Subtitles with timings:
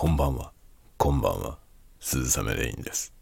[0.00, 0.52] こんばんは。
[0.96, 1.58] こんばんは。
[1.98, 3.12] 鈴雨レインです。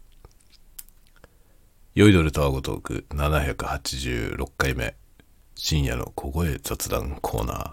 [1.95, 4.95] 酔いどれとアゴトーク786回目。
[5.55, 7.71] 深夜の小声雑談コーナー。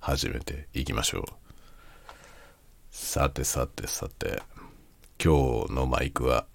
[0.00, 1.24] 始めていきましょう。
[2.90, 4.42] さてさてさて。
[5.24, 6.46] 今日のマイクは、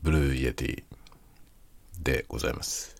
[0.00, 0.82] Blue Yeti
[2.02, 2.96] でございます。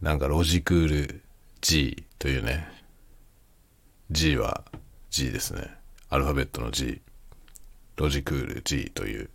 [0.00, 1.22] なんかロジクール
[1.60, 2.68] G というね、
[4.12, 4.62] G は
[5.14, 5.70] G ですね。
[6.08, 7.00] アルファベットの G。
[7.94, 9.30] ロジクール G という、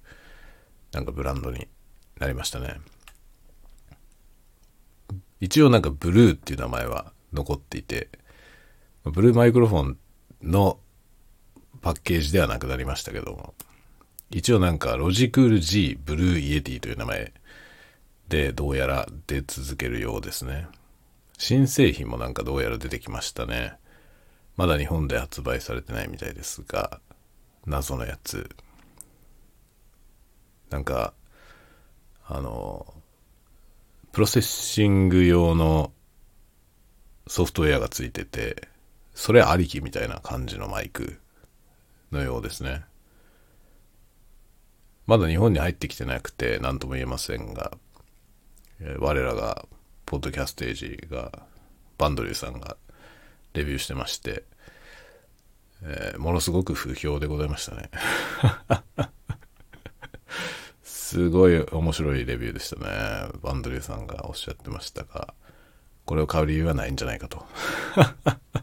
[0.91, 1.69] なんかブランドに
[2.19, 2.81] なりましたね。
[5.39, 8.09] 一応なんかブルーっていう名前は残っていて、
[9.05, 9.97] Blue Microphone
[10.43, 10.79] の
[11.81, 13.53] パッケージではなくなりましたけども、
[14.31, 17.31] 一応なんかロジクール G Blue Yeti という名前
[18.27, 20.67] でどうやら出続けるようですね。
[21.37, 23.78] 新製品もなんかどうやら出てきましたね。
[24.59, 26.99] まだ日本で発売されてないみたいですが、
[27.65, 28.49] 謎のやつ。
[30.69, 31.13] なんか、
[32.27, 32.93] あの、
[34.11, 35.93] プロセッシング用の
[37.25, 38.67] ソフトウェアがついてて、
[39.13, 41.21] それありきみたいな感じのマイク
[42.11, 42.83] のようですね。
[45.07, 47.71] まだ日本に入ってきてなくて何とも言えませんが、
[48.99, 49.65] 我らが、
[50.05, 51.47] Podcastage が、
[51.97, 52.75] Bandrew さんが
[53.53, 54.43] レビューしてまして、
[55.83, 57.89] えーものすごく不評でございましたね。
[60.83, 63.31] すごい面白いレビューでしたね。
[63.41, 65.33] Bandrew さんがおっしゃってましたが、
[66.05, 67.45] これを買う理由はないんじゃないかと。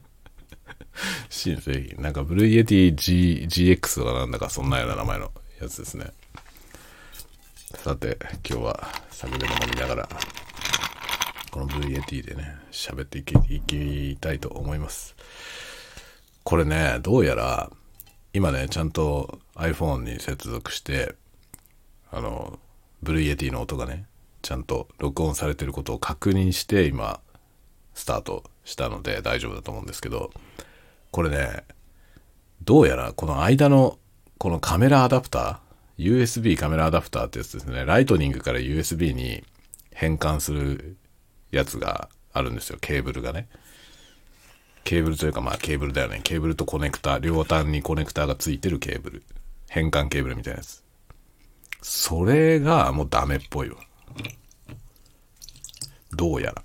[1.28, 2.02] 新製品。
[2.02, 6.12] なんか、 Blue Yeti G GX とかなんだか、そんなような名前のやつですね。
[7.74, 10.08] さて、今日は酒でも飲みながら、
[11.56, 15.16] この Blue Yeti でね、喋っていきいきたいと思います。
[16.44, 17.70] これね、どうやら、
[18.34, 21.14] 今ね、ちゃんと iPhone に接続して、
[22.10, 22.58] あの、
[23.02, 24.04] Blue Yeti の音がね、
[24.42, 27.20] ちゃんと録音されてることを確認して、今、
[27.94, 30.32] スタートしたので大丈夫だと思うんですけど、
[31.10, 31.64] これね、
[32.64, 33.98] どうやらこの間の、
[34.36, 39.42] このカメラアダプター、USB カメラアダプターってやつですね、 Lightning から USB に
[39.94, 40.98] 変換する
[41.56, 43.48] やつがあるんですよ、ケーブルがね。
[44.84, 46.20] ケーブルというかまあケーブルだよね。
[46.22, 49.22] ケーブルとコネクタ、両端にコネクタがついてるケーブル。
[49.68, 50.84] 変換ケーブルみたいなやつ。
[51.82, 53.76] それがもうダメっぽいわ。
[56.12, 56.62] どうやら。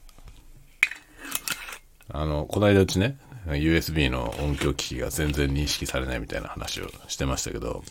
[2.14, 7.84] あの、この間うちね、USB の音響機器が全然認識されないみたいな話をしてましたけど、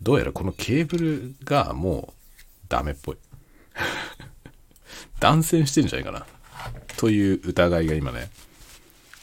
[0.00, 2.30] どうやらこのケーブルがもう
[2.68, 3.16] ダメっぽい。
[5.22, 6.26] 断線してんじゃないかな。
[6.96, 8.28] という疑いが今ね、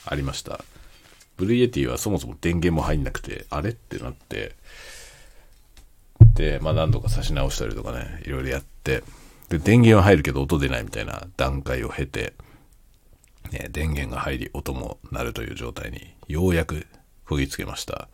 [0.05, 0.63] ありました。
[1.35, 4.55] Blue Yeti はそもそも電源も入んなくて、あれってなって、
[6.35, 9.03] で、まあ何度か差し直したりとかね、いろいろやって、
[9.49, 12.33] で、電源は入るけど音出ないみたいな段階を経て、
[13.51, 16.87] ね、電源が入り音も鳴るという状態にようやく
[17.27, 18.07] こぎつけました。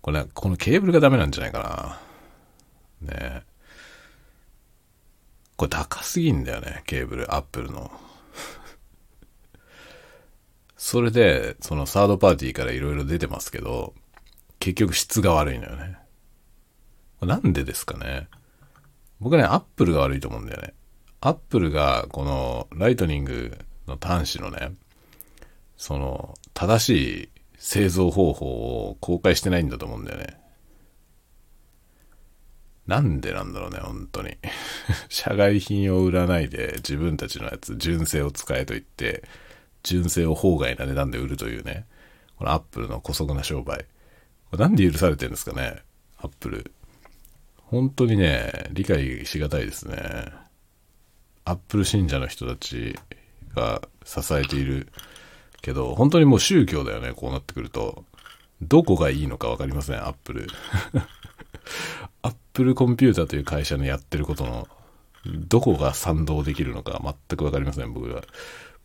[0.00, 2.00] これ、このケーブルがダメなんじゃないか
[3.02, 3.14] な。
[3.14, 3.42] ね
[5.62, 7.92] これ高すぎんだよね、ケーブル、アップルの。
[10.76, 13.94] それで、そのサードパーティーからいろいろ出てますけど、
[14.58, 15.98] 結局質が悪いのよね。
[17.20, 18.26] なんでですかね。
[19.20, 20.74] 僕ね、アップルが悪いと思うんだよね。
[21.20, 23.56] アップルが、この、ライトニング
[23.86, 24.72] の端子のね、
[25.76, 28.46] その、正しい製造方法
[28.88, 30.41] を公開してないんだと思うんだよね。
[32.86, 34.36] なんでなんだろうね、本当に。
[35.08, 39.22] 社外品を売らないで自分たちのやつ、純正を使えと言って、
[39.82, 41.86] 純正を法外な値段で売るというね、
[42.36, 43.86] このアップルの姑息な商売。
[44.50, 45.82] これなんで許されてるんですかね、
[46.18, 46.72] アップル。
[47.56, 49.96] 本当にね、理解しがたいですね。
[51.44, 52.96] アップル信者の人たち
[53.54, 54.88] が支えている
[55.62, 58.04] けど、本当にもう宗教だよね、こうなってくると。
[58.60, 60.46] どこがいいのか分かりません、アップル。
[62.22, 64.68] アップルコンピューターという会社のやってることの、
[65.26, 68.22] どこが賛同できるのか全く分かりません、僕は。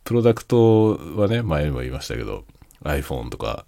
[0.04, 2.46] プロダクトはね、前にも言いましたけど、
[2.84, 3.66] iPhone とか、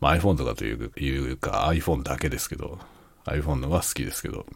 [0.00, 2.78] まあ、iPhone とかといういうか iPhone だけですけど、
[3.24, 4.46] iPhone のは好きですけど、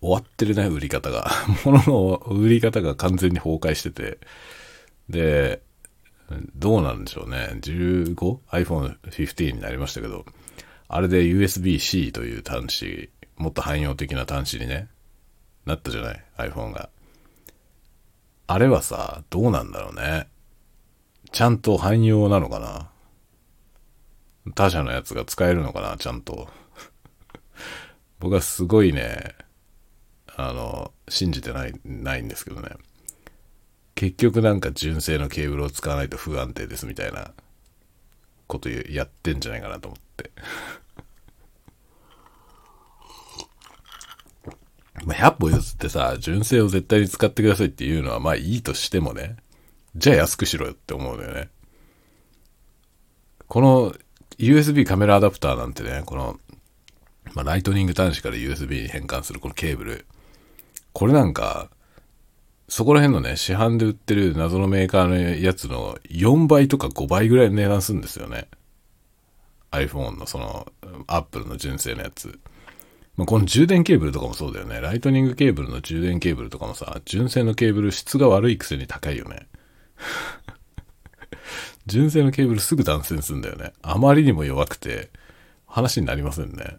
[0.00, 1.30] 終わってるね、売り方が。
[1.64, 4.18] 物の売り方が完全に崩壊してて、
[5.08, 5.62] で、
[6.56, 7.58] どうなんでしょうね。
[7.60, 10.24] 15?iPhone 15になりましたけど、
[10.94, 14.88] あれで USB-C という端子、もっと汎用的な端子にね、
[15.64, 16.90] なったじゃない ?iPhone が。
[18.46, 20.28] あれはさ、どうなんだろうね。
[21.30, 22.90] ちゃんと汎用なのかな
[24.54, 26.50] 他社のやつが使えるのかな、ちゃんと。
[28.20, 29.34] 僕はすごいね、
[30.26, 32.68] あの、信じてない、ないんですけどね。
[33.94, 37.32] 結局なんか純正のケーブルを使わないと不安定ですみたいな
[38.46, 40.30] ことやってんじゃないかなと思って。
[45.04, 49.36] まあ、100歩譲ってさ、純正を絶対に使ってくださいっていうのはまあいいとしてもね、
[49.96, 51.50] じゃあ安くしろよって思うのよね。
[53.48, 53.94] この
[54.38, 56.38] USB カメラアダプターなんてね、この、
[57.34, 60.06] まあ、ライトニング端子から USB に変換するこのケーブル。
[60.92, 61.68] これなんか、
[62.68, 68.48] そこら辺のね、市販で売ってる謎のメーカーのやつの4倍とか5倍ぐらいの値段するんですよね。
[69.72, 70.72] iPhone のその、
[71.06, 72.38] Apple の純正のやつ。
[73.16, 74.80] まあ、この充電ケーブルとかもそうだよね。
[74.80, 79.48] ライトニングケーブルの充電ケーブルとかもさ、純正のケーブル質が悪いくせに高いよね。
[81.86, 83.72] 純正のケーブルすぐ断線するんだよね。
[83.82, 85.10] あまりにも弱くて、
[85.66, 86.78] 話になりませんね。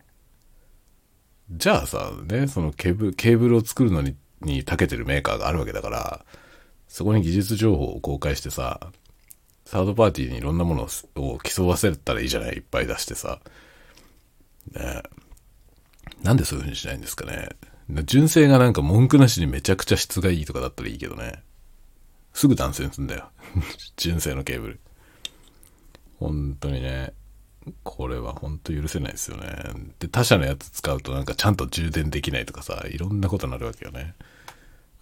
[1.51, 6.25] じゃあさ、ね、そのケーブル、ケーブルを作るのに、に長けてるメーカーがあるわけだから、
[6.87, 8.91] そこに技術情報を公開してさ、
[9.65, 12.55] サードパーティーにいろんなものを競わせたらいいじゃない？
[12.55, 13.39] いっぱい出してさ。
[14.71, 15.03] ね
[16.23, 17.49] なんでそういう風にしないんですかね。
[18.05, 21.43] 純正がなんか文句なしにめちゃくちゃ質がいいとかだったらいいけどね。
[22.33, 23.29] すぐ断線すんだよ。
[23.97, 24.79] 純正のケーブル。
[26.19, 27.13] 本当にね。
[27.83, 29.47] これは本当許せないですよね。
[29.99, 34.15] で、他社のやつ使うとなんかちゃんと充電できないとかさ、いろんなことになるわけよね。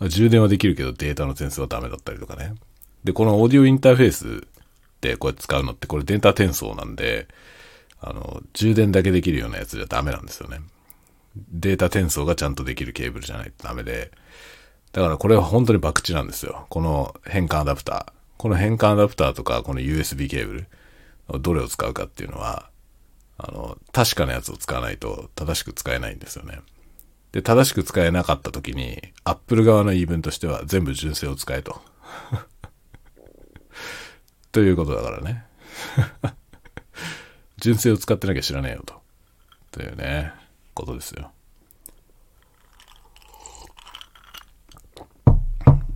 [0.09, 2.53] 充電はできるけどデータの点数はダメだったりとかね。
[3.03, 4.47] で、このオーディオインターフェース
[5.01, 7.27] でこうやって使うのってこれデータ転送なんで、
[7.99, 10.59] あの、充電だけできるようなやつじゃダメなんですよね。
[11.35, 14.11] データ転送がちゃんとできるケーブルじゃないとダメで、
[14.91, 16.65] だからこれは本当に博打なんですよ。
[16.69, 18.11] この変換アダプター。
[18.37, 20.67] この変換アダプターとか、この USB ケーブル。
[21.39, 22.69] どれを使うかっていうのは、
[23.37, 26.59] あの、確かなやつを使わないと正しく使えないんですよね。
[27.31, 31.81] で、正しく使えなかった時に、Apple 側の言い分としては全部純正を使えと。
[34.51, 35.45] ということだからね。
[37.57, 39.01] 純正を使ってなきゃ知らねえよと。
[39.71, 40.33] というね。
[40.81, 41.31] ことですよ。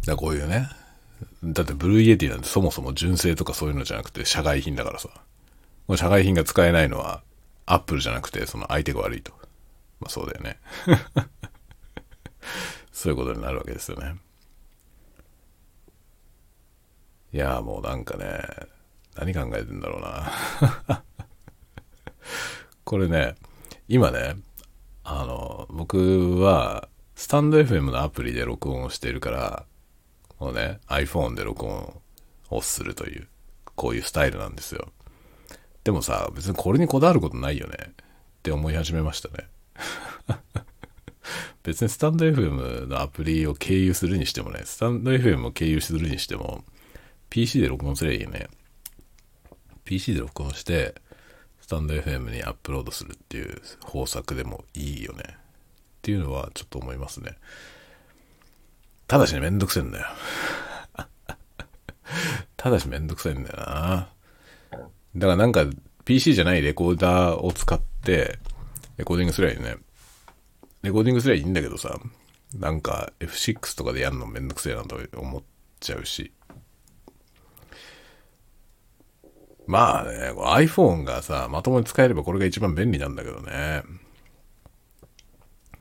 [0.06, 0.70] だこういうね。
[1.44, 5.10] だって Blue Yeti なんてそもそも純正とかそういうのじゃなくて社外品だからさ。
[5.88, 7.22] この社外品が使えないのは
[7.66, 9.34] アップルじゃなくてその相手が悪いと。
[10.00, 10.60] まあそうだよね。
[12.92, 14.16] そういうことになるわけですよね。
[17.34, 18.42] いやもうなんかね、
[19.16, 20.32] 何考えてんだろうな。
[22.84, 23.36] これね、
[23.88, 24.36] 今ね、
[25.08, 29.66] あの、僕は、スタンド FM のアプリで録音をしているから、
[30.40, 32.02] もうね、iPhone で録音
[32.50, 33.28] をするという、
[33.76, 34.88] こういうスタイルなんですよ。
[35.84, 37.94] でもさ、別にこれにこだわることないよねっ
[38.42, 39.48] て思い始めましたね。
[41.62, 46.66] 別にスタンド FM のアプリを経由するにしてもね、スタンド FM を経由するにしても、
[47.30, 48.48] PC で録音すればいいよね。
[49.84, 50.96] PC で録音して、
[51.66, 55.24] スタンド FM にアップロードするっていう方策でもいいよね。
[55.30, 55.32] っ
[56.04, 57.38] ていうのはちょっと思いますね。
[59.08, 60.06] ただしね、めんどくせえんだよ。
[62.56, 64.10] ただしめんどくさいんだよな。
[65.16, 65.66] だからなんか
[66.04, 68.38] PC じゃないレコーダーを使って
[68.98, 69.78] レコーディングすりゃいいね。
[70.84, 72.00] レコーディングすりゃいいんだけどさ、
[72.54, 75.44] なんか F6 とかでやるのめんどくせえなと思っ
[75.80, 76.32] ちゃうし。
[79.68, 83.84] まあね、iPhone がさ、まともに使えればこれが一番便利なんだけどね。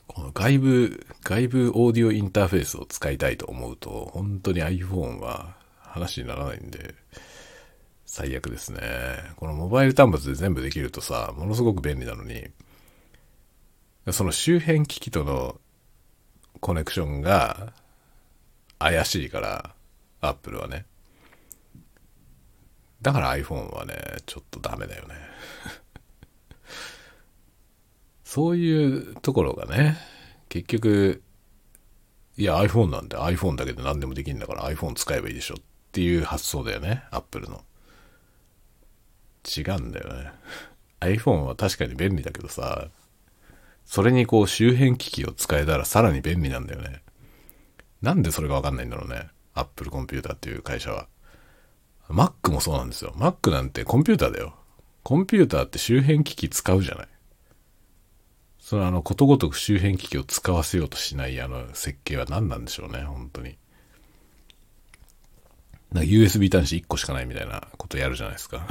[0.07, 6.95] この外部、外部オーディオインターフェースを使いたいと思うと、本当に iPhone は話にならないんで、
[8.07, 8.81] 最悪ですね。
[9.37, 12.47] このモバイル端末で全部できるとさ、ものすごく便利なのに、
[14.13, 15.59] その周辺機器との
[16.61, 17.73] コネクションが
[18.79, 19.75] 怪しいから、
[20.21, 20.87] Apple はね。
[23.05, 23.95] だから iPhone はね、
[24.25, 25.15] ちょっとダメだよね。
[28.25, 29.99] そういうところがね、
[30.49, 31.23] 結局、
[32.39, 37.63] いや iPhone なんで iPhone だけで何でもできるんだから iPhone 使えばいいでしょっていう発想だよね、Apple の。
[39.45, 40.33] 違うんだよね。
[41.01, 42.89] iPhone は確かに便利だけどさ、
[43.85, 47.03] それにこう周辺機器を使えたらさらに便利なんだよね。
[48.01, 49.29] なんでそれがわかんないんだろうね。
[49.53, 51.07] Apple コンピューターっていう会社は。
[52.09, 53.13] Mac もそうなんですよ。
[53.17, 54.55] Mac なんてコンピューターだよ。
[55.03, 57.09] コンピューターって周辺機器使うじゃない。
[58.59, 63.59] そのあの、ことごとく周辺機器を使わせようとしないあの設計は何なんでしょうね、本当に。
[65.93, 68.67] なんか USB 端子1個しかないみたいなことやるじゃないですか。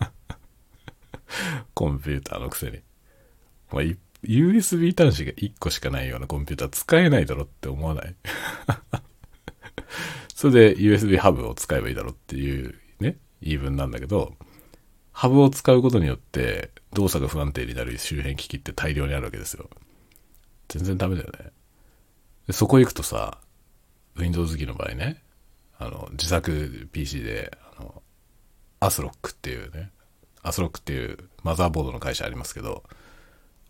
[1.74, 2.80] コンピューターのくせに。
[3.70, 3.82] まあ、
[4.24, 8.16] USB 端子が1個しかないようなコンピューター使えないだろって思わない？
[10.38, 14.34] それで USB ハブを使えばいいだろっていうね、言い分なんだけど、
[15.10, 19.68] ハブを使うことによって動作が不安定になる周辺機器って大量にあるわけですよ。
[20.68, 21.50] 全然ダメだよね。
[22.46, 23.40] でそこ行くとさ、
[24.14, 25.24] Windows 機の場合ね、
[25.76, 28.00] あの、自作 PC で、あの、
[28.78, 29.90] アスロックっていうね、
[30.44, 32.84] アスロックっていうマザーボードの会社ありますけど、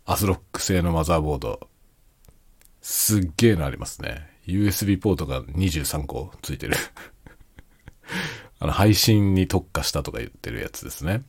[0.05, 1.67] アスロック製のマザーボード、
[2.79, 4.28] すっげえのありますね。
[4.49, 6.75] USB ポートが23個ついてる
[8.59, 11.23] あの、配信に特化したとか言ってるやつですね。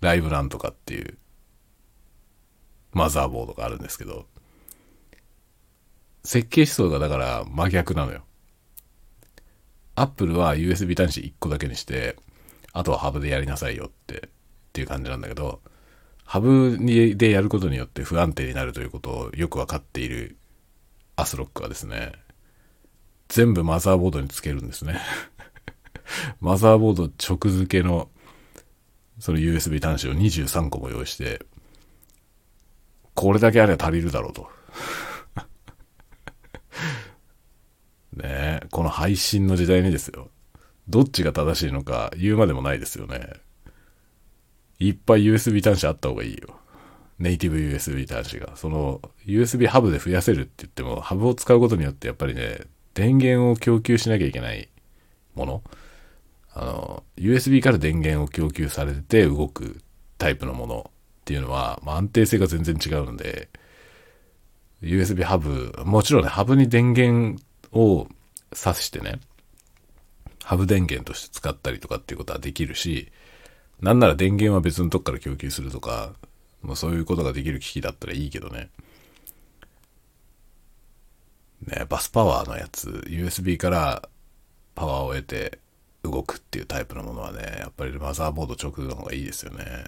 [0.00, 1.16] ライブなんとかっていう
[2.92, 4.26] マザーボードがあるんですけど、
[6.24, 8.24] 設計思想がだから真逆なのよ。
[9.94, 12.16] アップルは USB 端子1個だけにして、
[12.72, 14.30] あとはハブでやりなさいよって、っ
[14.72, 15.60] ていう感じなんだけど、
[16.24, 20.38] ハブでやることによって不安定になるということをよくわかっている
[21.16, 22.12] アスロックはですね、
[23.32, 25.00] 全部マザーボードにつけるんですね。
[26.40, 28.10] マザーボード直付けの
[29.18, 31.40] その USB 端子を23個も用意して、
[33.14, 34.50] これだけあれば足りるだろうと。
[38.12, 40.28] ねえ、この配信の時代にですよ。
[40.90, 43.32] どっちが正しいのか言うまでもないですよね。
[44.78, 46.60] いっぱい USB 端子あった方がいいよ。
[47.18, 48.56] ネイティブ USB 端子が。
[48.56, 54.68] その USB ハブで増やせるって言っても、ハブを使うことによってやっぱりね、電源を供給しなきゃいけない
[55.34, 55.62] もの。
[56.54, 59.80] あの、USB から電源を供給されて動く
[60.18, 63.48] タイプのものっていうのは、まあ、安定性が全然違うので、
[64.82, 67.40] USB ハブ、もちろんね、ハブに電源
[67.72, 68.08] を
[68.52, 69.20] 挿してね、
[70.42, 73.12] ハブ電源として使ったりとかっていうことはできるし、
[73.80, 76.12] なんなら電源は別のとこから供給するとか、
[76.62, 78.70] まあ、そういうことができる機器だったらいいけどね。
[81.66, 84.08] ね、バスパワーのやつ、USB から
[84.74, 85.58] パワーを得て
[86.02, 89.84] 動くっていうタイプのものはね、やっぱりマザーボード直の方がいいですよね。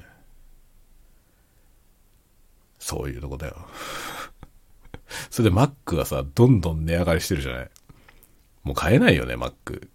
[2.79, 3.57] そういうとこだよ。
[5.31, 7.71] それで Mac はさ、どんどん値上がりしてるじゃない？
[8.63, 9.89] もう買えないよね、Mac。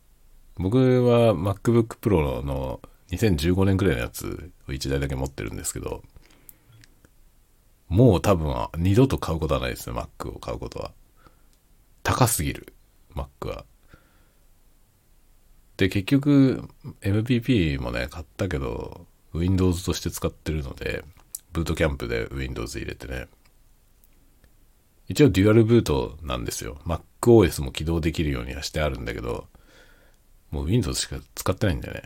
[0.57, 2.81] 僕は MacBook Pro の
[3.11, 6.03] 2015年くらいのやつを1台だけ持ってるんですけど、
[7.87, 10.91] もう多分二度と買うことはないですね、Mac を買うことは。
[12.03, 12.73] 高すぎる、
[13.15, 13.65] Mac は。
[15.77, 16.69] で、結局、
[17.01, 21.05] MPP もね、買ったけど、Windows として使ってるので、
[21.53, 23.27] ブートキャンプで Windows 入れてね。
[25.07, 26.77] 一応デュアルブートなんですよ。
[26.85, 29.47] MacOS も起動できるようにはしてあるんだけど、
[30.51, 32.03] もう Windows しか使ってないんだよね。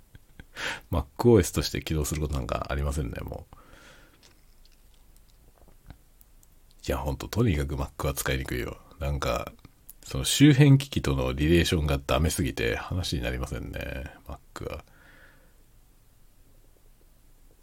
[0.90, 3.56] MacOS として起動することなんかありませんね、もう。
[6.86, 8.76] いや、ほんと、とにかく Mac は使いにくいよ。
[9.04, 9.52] なんか、
[10.02, 14.82] その周辺機器とのリレーションがダメすぎて話になりませんね、Mac は。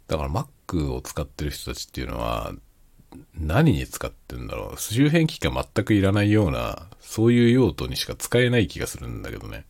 [0.06, 2.52] だから Mac を使ってる人たちっていうのは、
[3.34, 4.80] 何に使ってんだろう。
[4.80, 9.66] 周辺機器が全くいらないような、そういう用途にしか使えない気がするんだけどね。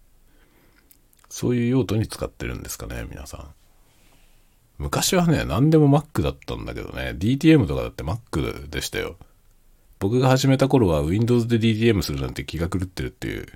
[1.31, 3.55] そういう用途に使ってるんですかね、皆さん。
[4.77, 9.17] 昔はね、何でも Mac だったんだけどね、DTM とかだって Mac でしたよ。
[10.03, 13.47] 僕が始めた頃は Windows で DTM するなんて気が狂ってるっていう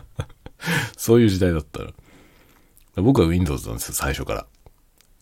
[0.98, 1.92] そういう時代だったら。
[2.96, 4.46] 僕は Windows なんですよ、最初から。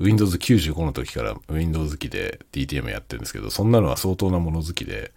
[0.00, 5.12] Windows 95の時から Windows 機で DTM やってるんですけど、そんなのは相当な物好きで、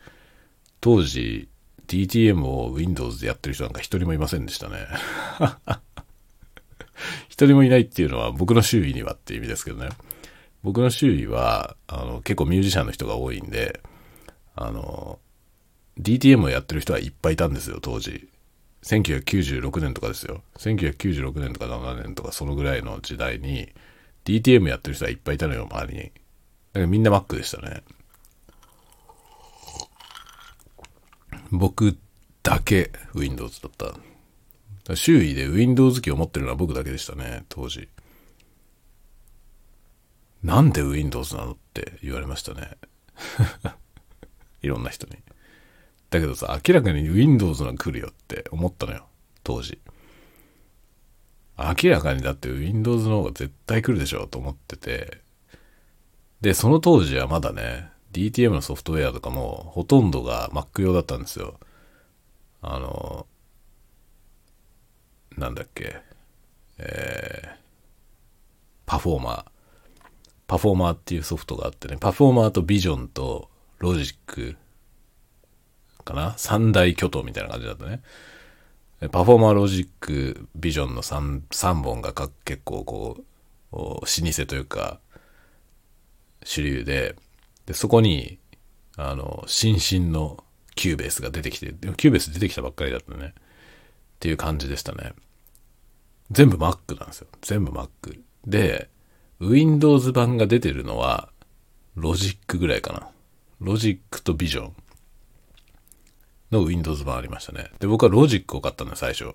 [0.82, 1.50] 当時
[1.88, 4.86] DTM を Windows でやってる人なんか一人もいませんでしたね。
[7.28, 9.90] 一人もいないっていうのは僕の周囲にはっていう意味ですけどね。
[10.62, 13.82] 僕の周囲は、あの、結構ミュージシャンの人が多いんで、
[14.58, 15.20] あの、
[16.00, 18.28] DTM をやってる人はいっぱいいたんですよ、当時。
[18.84, 20.42] 1996年とかですよ。
[20.58, 23.70] 1996年とか7年とかそのぐらいの時代に、
[24.26, 26.04] DTM やってる人はいっぱいいたのよ、周りに。
[26.04, 27.84] だからみんな Mac でしたね。
[31.52, 31.98] 僕
[32.44, 33.72] だけ Windows だっ
[34.86, 34.96] た。
[34.96, 37.90] 周囲で Windows 機を持ってるのは僕だけでしたね、当時。
[40.44, 42.78] なんで Windows なのって言われましたね。
[44.62, 45.18] いろんな人に。
[46.10, 49.06] だけどさ、明らかに Windows が来るよって思ったのよ、
[49.44, 49.80] 当時。
[51.58, 55.22] 明らかにだって Windows の方が絶対来るでしょと思ってて、
[56.42, 61.60] で、その当時はまだね、DTM のソフトウェアとかもほとんどが Mac 用だったんですよ。
[62.62, 63.28] あの、
[65.36, 65.98] なんだっけ、
[66.78, 67.50] えー、
[68.86, 69.46] パフォーマー。
[70.48, 74.56] パフォーマーっていうソフトがあってね、 Performer と Vision とロジック
[76.04, 76.34] かな？
[76.38, 78.02] 三大巨頭みたいな感じだったね。
[79.12, 82.14] Performer、Logic、Vision の 3, 3本が
[82.46, 83.18] 結構こ
[83.72, 85.00] う、老舗というか、
[86.44, 87.16] 主流で、
[87.68, 88.40] で、そこに、
[88.96, 90.44] あの、新進の
[90.74, 93.36] Cubase が出てきて、でも Cubase 出てきたばっかりだったね。
[93.38, 93.42] っ
[94.20, 95.14] ていう感じでしたね。
[96.32, 97.28] 全部 Mac なんですよ。
[97.42, 97.90] 全部 Mac。
[98.48, 98.90] で、
[99.40, 101.30] Windows 版が出てるのは、
[101.96, 103.10] ロジックぐらいかな。
[103.60, 104.74] ロジックと Vision
[106.52, 107.72] の Windows 版ありましたね。
[107.80, 109.34] で、僕はロジックを買ったんだ、最初。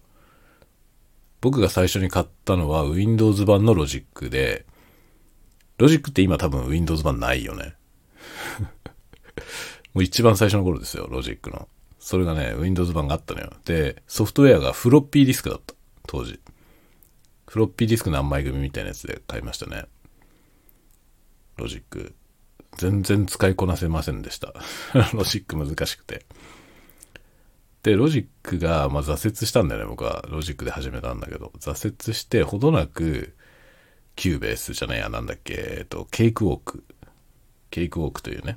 [1.41, 4.64] 僕が最初に買ったのは Windows 版のロジックで、
[5.79, 7.75] ロジックって今多分 Windows 版ないよね。
[9.93, 11.69] もう一番最初の頃ですよ、ロジックの。
[11.99, 13.52] それがね、Windows 版があったのよ。
[13.64, 15.75] で、ソフトウェアがフロッピーディスクだった。
[16.07, 16.41] 当時。
[17.47, 19.87] フロッピーディスク何枚組みたいなやつで買いましたね。
[21.56, 22.14] Logic。
[22.76, 24.55] 全然使いこなせませんでした。
[25.14, 26.25] ロジック難しくて。
[27.83, 30.25] で、ロジックが、まあ、挫折したんだよね、僕は。
[30.29, 31.52] ロジックで始めたんだけど。
[31.59, 33.35] 挫折して、ほどなく、
[34.14, 36.85] Cubase じゃないや、なんだっけ、えっと、ケイクウォーク。
[37.71, 38.57] ケイクウォークというね、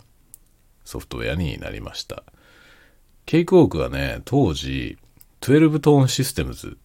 [0.84, 2.24] ソフトウェアになりました。
[3.26, 4.98] ケイクウォークはね、当時、
[5.42, 6.78] 12トーンシステムズ、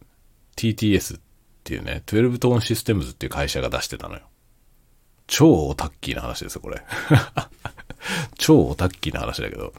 [0.57, 1.21] TTS っ
[1.65, 4.23] ていうね、12トーンシステムズっていう会社が出してたのよ。
[5.31, 6.83] 超オタッキーな話ですよ、これ。
[8.37, 9.73] 超オタッキーな話だけど、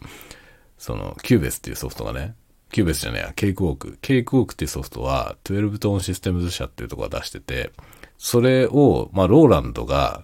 [0.77, 2.35] その、 Cubase っていうソフトがね、
[2.71, 7.73] Cubase じゃねえや、 Cakewalk。Cakewalk っていうソフトは、12トーンシステムズ社っていうところが出してて、
[8.17, 10.23] それを、まあ、ローランドが、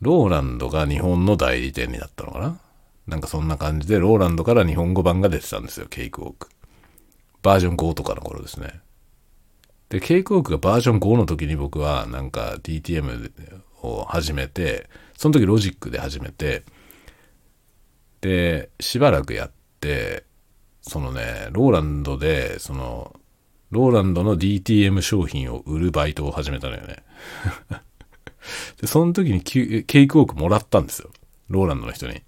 [0.00, 2.60] ローランドが日本の代理店になったのかな？
[3.08, 6.48] なんかそんな感じで、ローランドから日本語版が出てたんですよ、ケイクウォーク。
[7.42, 8.80] バージョン5とかの頃ですね。
[9.88, 13.32] で、ケイクウォークがバージョン5の時に僕はなんか DTM
[13.86, 16.64] を始めて、その時ロジックで始めて、
[18.20, 20.24] で、しばらくやって、
[20.82, 23.14] そのね、ローランドで、その、
[23.70, 27.04] ローランドの DTM 商品を売るバイトを始めたのよね。
[28.80, 31.10] で、その時にケイクウォークもらったんですよ。
[31.48, 32.22] ローランドの人に。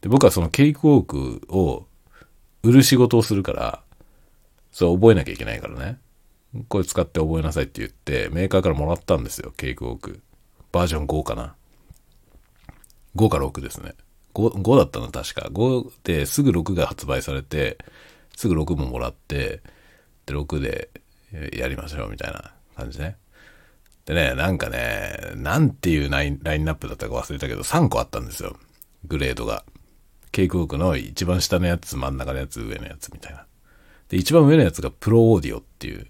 [0.00, 1.86] で、僕はそのケイクウォークを
[2.62, 3.82] 売る仕事をするから、
[4.70, 5.98] そう覚えなきゃいけないからね。
[6.68, 10.20] これ使って覚えなさいって言って、メーカーからもらったんですよ、ケイクウォーク。
[10.72, 11.54] バージョン5かな。
[13.16, 13.94] 5か6ですね。
[14.34, 15.48] 5, 5だったの確か。
[15.52, 17.78] 5ですぐ6が発売されて、
[18.36, 19.62] すぐ6ももらって、
[20.26, 20.90] で、6で
[21.52, 23.16] やりましょうみたいな感じね。
[24.04, 28.56] でね、なんかね、なんていうラインナップだったか忘れたけど、3個あったんですよ。
[29.04, 29.64] グレードが。
[30.32, 33.46] ケイクウォークの一番下のやつ、真ん中のやつ、上のやつみたいな。
[34.08, 36.06] で、一番上のやつがプロオーディオっていう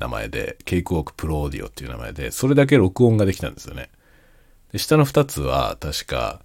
[0.00, 3.90] 名前で、ケイクウォークプロオーディオっていう名前で、それだけ録音ができたんですよね。
[4.72, 6.42] で、下の2つは、確か、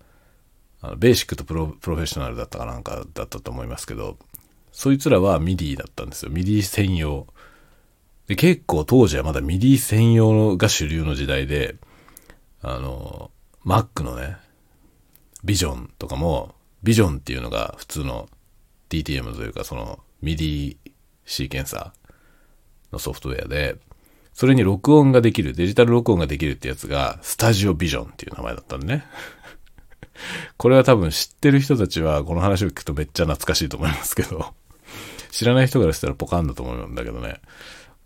[0.81, 4.17] あのベーシックとプロフェッショナルだったかなんかだったと思いますけど、
[4.71, 6.31] そいつらは MIDI だったんですよ。
[6.31, 7.27] MIDI 専用。
[8.27, 11.75] で、結構当時はまだ MIDI 専用が主流の時代で、
[12.61, 13.31] あの、
[13.65, 14.37] Mac のね、
[15.43, 18.29] Vision とかも、 Vision っていうのが普通の
[18.89, 20.77] DTM というかその MIDI
[21.25, 22.04] シーケンサー
[22.95, 23.77] のソフトウェアで、
[24.33, 29.05] それに録音ができる、デジタル録音ができるってやつが、 Studio Vision っていう名前だったんでね。
[30.57, 34.53] これは多分知ってる人たちはこの話を聞くとめっちゃ懐かしいと思いますけど
[35.29, 37.41] 知らない人からしたらポカンだと思うんだけどね。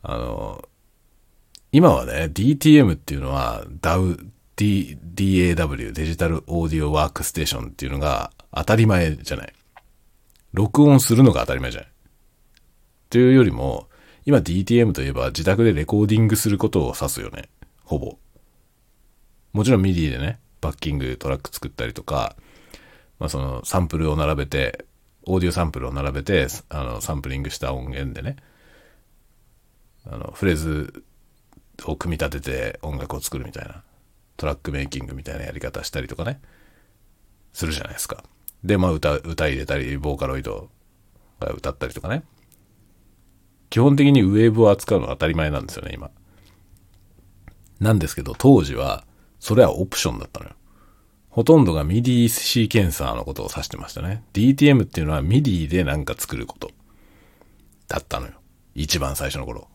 [0.02, 0.68] あの、
[1.72, 9.54] 今はね、DTM っていうのは DAW、DAW、デジタルオーディオワークステーションっていうのが当たり前じゃない。
[10.54, 11.90] 録音するのが当たり前じゃない。
[13.10, 13.89] というよりも、
[14.26, 17.50] 今 DTM といえば自宅でレコーディングすることを指すよね。
[17.84, 18.18] ほぼ。
[19.54, 22.36] もちろん MIDI でね、バッキングトラック作ったりとか、
[23.20, 24.86] まあそのサンプルを並べて、
[25.26, 28.38] オーディオサンプルを並べて、あの、サンプリングした音源でね、
[30.06, 31.04] あの、フレーズ
[31.86, 33.84] を組み立てて音楽を作るみたいな、
[34.38, 36.40] トラックメイキングみたいなやり方したりとかね、
[37.54, 38.24] するじゃないですか。
[38.64, 40.70] で、まあ歌、歌入れたり、ボーカロイド
[41.40, 42.24] が歌ったりとかね。
[43.70, 46.10] 基本的にウェーブを扱うのは当たり前なんですよね、今。
[47.80, 49.06] なんですけど、当時は、
[49.40, 50.56] それはオプションだったのよ。
[51.30, 54.24] ほとんどが MIDI シーケンサーのことを指してましたね。
[54.34, 56.72] DTM っていうのは MIDI でなんか作ること。
[57.88, 58.34] だったのよ。
[58.76, 59.68] 一番最初の頃。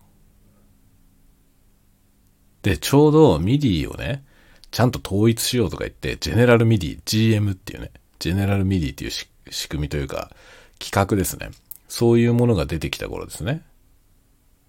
[2.63, 4.25] で、ちょうど MIDI をね、
[4.71, 10.31] ちゃんと統一しようとか言って、ジェネラル MIDI、GM っていうね、ジェネラル MIDI っていう仕組みというか、
[10.79, 11.51] 規格ですね。
[11.89, 13.63] そういうものが出てきた頃ですね。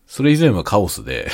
[0.08, 1.30] それ以前はカオスで、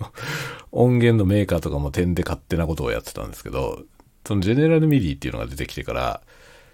[0.72, 3.82] 音源のメーカーとかもてんで勝手なことをやってたんですけど、
[4.26, 6.20] その General MIDI っていうのが出てきてから、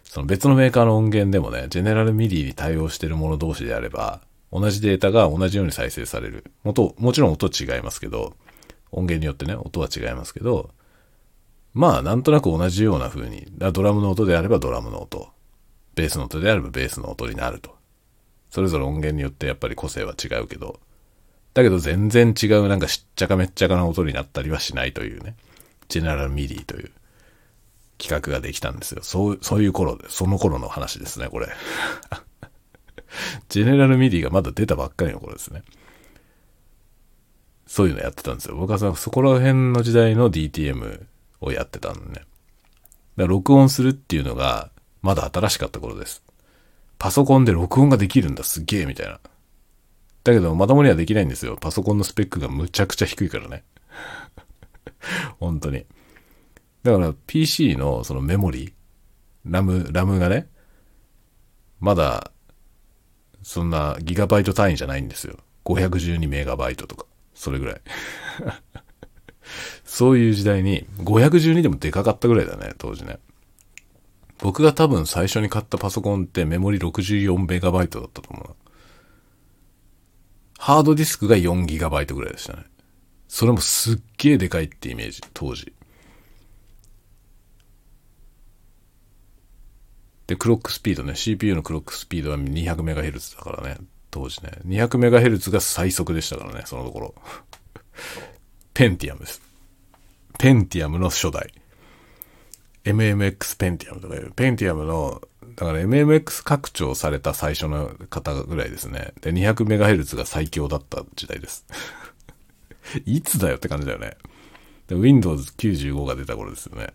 [0.04, 4.20] その別のメーカーの音源でもね、 General MIDI に対応してるもの同士であれば、
[4.52, 6.44] 同じデータが同じように再生される。
[6.64, 8.34] 元、もちろん音違いますけど、
[8.90, 10.70] 音源によってね、音は違いますけど、
[11.72, 15.28] まあ、なんとなく同じような風に、ドラムの音であればドラムの音、
[15.94, 17.76] ベースの音であればベースの音になると。
[18.50, 20.80] それぞれ音源によってやっぱり個性は違うけど、
[21.54, 25.36] だけど全然違うなんかしっちゃかめっちゃかな音になったりはしないというね、
[25.88, 26.90] General MIDI という
[27.98, 29.02] 規格ができたんですよ。
[29.02, 31.48] そう、そういう頃で、その頃の話ですね、これ。
[33.48, 35.62] General MIDI がまだ出たばっかりの頃ですね。
[37.66, 38.56] そういうのやってたんですよ。
[38.56, 41.04] 僕はさそこら辺の時代の DTM
[41.40, 42.12] をやってたんでね。
[42.14, 42.24] だか
[43.16, 44.70] ら録音するっていうのが、
[45.02, 46.22] まだ新しかった頃です。
[46.98, 49.20] パソコンで録音ができるんだ、すっげえ、みたいな。
[50.24, 51.56] だけど、まともにはできないんですよ。
[51.56, 53.64] パソコンのスペックがむちゃくちゃ低いからね。
[55.40, 55.86] 本当に。
[56.82, 58.74] だから PC のそのメモリ、
[59.44, 60.48] ラム、ラムがね、
[61.78, 62.30] まだ、
[63.42, 65.38] そんなギガバイト単位じゃないんですよ。
[65.64, 67.80] 512メガバイトとか、それぐらい。
[69.84, 73.18] そういう時代に、512でもでかかったぐらいだね、当時ね。
[74.38, 78.69] 僕が多分最初に買ったパソコンってメモリ64メガバイトだったと思う
[80.60, 82.64] ハードディスクが4ギガバイトぐらいでしたね。
[83.28, 85.72] それもすっげえでかいってイメージ、当時。
[90.26, 93.78] で、クロックスピードね、CPU のクロックスピードは 200MHz だからね、
[94.10, 94.50] 当時ね。
[94.66, 97.14] 200MHz が最速でしたからね、そのところ。
[98.74, 99.40] ペンティアムです。
[100.38, 101.54] ペンティアムの初代。
[102.84, 105.22] MMX ペンティアムとかいう、ペンティアムの、
[105.56, 109.12] だから MMX 拡張された最初の方ぐらいですね。
[109.20, 111.66] で、200MHz が最強だった時代です。
[113.06, 114.16] いつだよって感じだよね。
[114.88, 116.88] Windows 95が出た頃ですよね。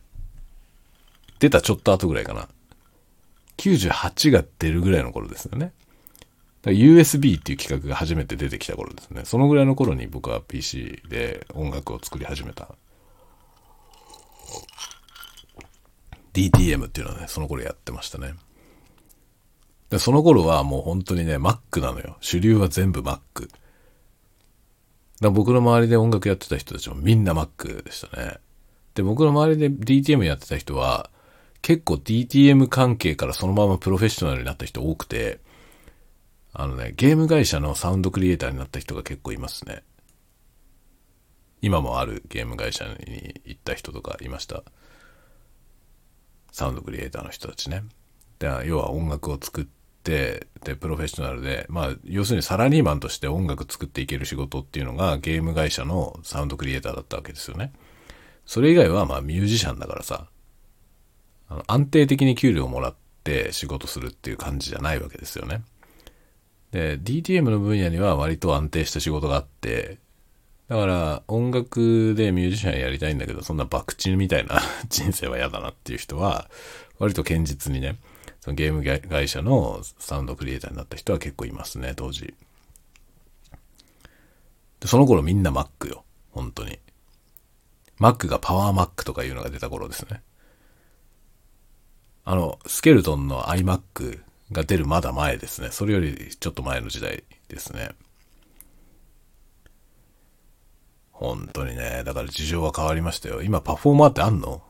[1.39, 2.49] 出たちょっと後ぐらいかな。
[3.57, 5.71] 98が出るぐらいの頃ですよね。
[6.63, 9.21] USB っていう企画が初めて出てきた頃ですね。
[9.25, 12.75] そのぐらいの頃に僕は PC で音楽を作り始めた。
[16.35, 18.35] DTM っていうのはね、その頃やってましたね。
[19.89, 22.17] でその頃はもう本当にね、Mac なのよ。
[22.19, 23.19] 主流は全部 Mac。
[25.21, 28.37] だ僕の周りで音楽やってた人たちもみんな Mac でしたね。
[28.95, 31.09] で、僕の周りで DTM やってた人は、
[31.61, 35.39] 結構 DTM 関係からそのままプロフェッショナルになった人多くて、
[36.53, 39.83] あのね、ゲーム会社のサウンドクリエイターになった人が結構いますね。
[41.61, 44.63] 今もあるゲーム会社に行った人とかいました。
[46.55, 47.83] サウンドクリエイターの人たちね。
[48.39, 49.65] で要は音楽を作っ
[50.03, 57.73] て、で、プロフェッショナルで、まあ、要するにサラリーマンとして音楽作っていける仕事っていうのがゲーム会社のサウンドクリエイターだったわけですよね。
[58.45, 60.27] それ以外はまあミュージシャンだからさ、
[61.49, 65.61] あの安定的に給料をもらって仕事するっていう感じじゃないわけですよね。
[66.71, 69.97] で、DTM の分野には割と安定した仕事があって、
[70.67, 76.49] だから音楽でミュージシャンやりたいんだけど、そんな博打みたいな 人生は嫌だなっていう人は、
[76.97, 77.99] 割と堅実にね、
[78.41, 82.33] そのゲーム会社のサウンドクリエイターになった人は結構いますね、当時。
[84.79, 86.79] でその頃みんな Mac よ、本当に。
[87.99, 90.21] Mac がパワー Mac とかいうのが出た頃ですね。
[92.23, 95.69] あの、スケルトンの iMac が出るまだ前ですね。
[95.71, 97.91] それよりちょっと前の時代ですね。
[101.17, 102.03] 本当にね。
[102.05, 103.41] だから事情は変わりましたよ。
[103.41, 104.61] 今パフォーマーってあんの？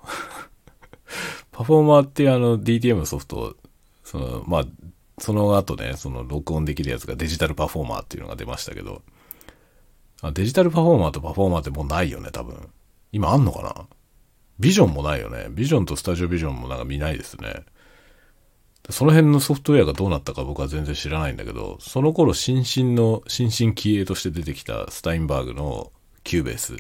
[1.52, 3.56] パフォーマーっていうあの DTM のソフト、
[4.04, 4.66] その、まあ、
[5.18, 9.02] その後ね、その録音できるやつが Digital Performer っていうのが出ましたけど、
[10.34, 12.70] Digital Performer と Performer ってもうないよね、多分。
[13.12, 13.88] 今あんのかな？
[14.60, 15.48] Vision もないよね。
[15.50, 17.64] Vision と Studio Vision もなんか見ないですね。
[18.90, 25.92] その辺のソフトウェアがどうなったか僕は全然知らないんだけど、その頃新進の、新進気鋭として出てきた Steinberg の
[26.26, 26.76] Cubase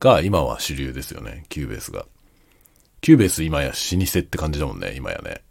[0.00, 2.06] が今は主流ですよね、 Cubase が。
[3.02, 5.42] Cubase 今や老舗って感じだもんね、今やね。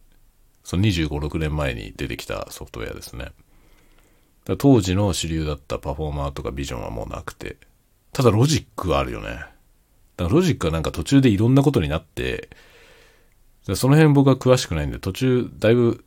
[0.63, 3.31] その25、6年前に出てきたソフトウェアですね。
[4.57, 7.57] 当時の主流だった Performer とか Vision はもうなくて。
[8.13, 9.27] ただロジックはあるよね。
[9.27, 9.49] だか
[10.23, 12.49] らロジックはなんか途中でいろんなことになって、
[13.75, 16.03] その辺僕は詳しくないんで、途中だいぶ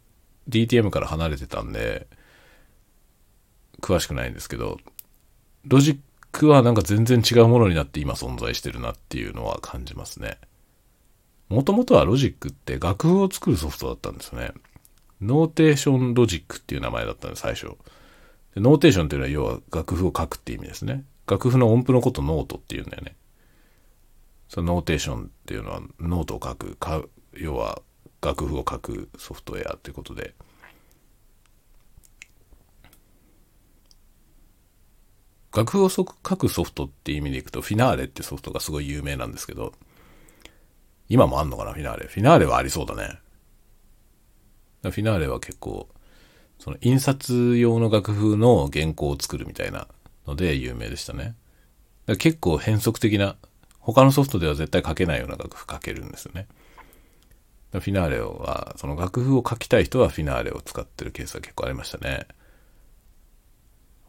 [0.48, 2.06] DTM から離れてたんで、
[3.80, 4.78] 詳しくないんですけど、
[5.66, 5.98] ロジッ
[6.34, 10.38] クはなんか全然違うものになって今存在してるなっていうのは感じますね。
[11.48, 14.52] もともとはロジックって楽譜を作るソフトだったんですね。
[15.20, 17.68] Notation Logic っていう名前だったんです、最初。
[18.54, 21.04] でノーテーションっていうのは要は楽譜を書くって意味ですね。
[21.28, 23.14] 楽譜の音符のことノートっていうんだよね。
[24.48, 26.76] そのノーテーションっていうのはノートを書く、
[27.34, 27.80] 要は
[28.20, 30.34] 楽譜を書くソフトウェアっていうことで。
[35.54, 39.72] 楽譜を書くソフトっていう意味でいくと、 Finale ってソフトがすごい有名なんですけど、
[41.08, 42.06] 今もあんのかな、フィナーレ。
[42.08, 43.20] フィナーレはありそうだね。
[44.82, 45.88] フィナーレは結構、
[46.58, 49.86] その印刷用の楽譜の原稿を作るみたいな
[50.26, 51.36] ので有名でしたね。
[52.18, 53.36] 結構変則的な、
[53.78, 56.48] 他のソフトでは絶対書けないような楽譜書けるんですよね。
[57.72, 62.26] フィナーレは、その楽譜を書きたい人はフィナーレを使ってるケースは結構ありましたね。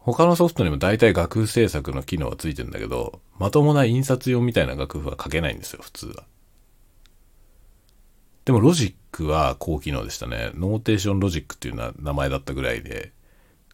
[0.06, 6.24] 他のソフトにも大体楽譜制作の機能はついてるんだけど、まともな印刷用みたいな楽譜は書けないんですよ、普通は。
[8.44, 10.52] でもロジックは高機能でしたね。
[10.54, 13.10] Notation Logic っていうな名前だったぐらいで、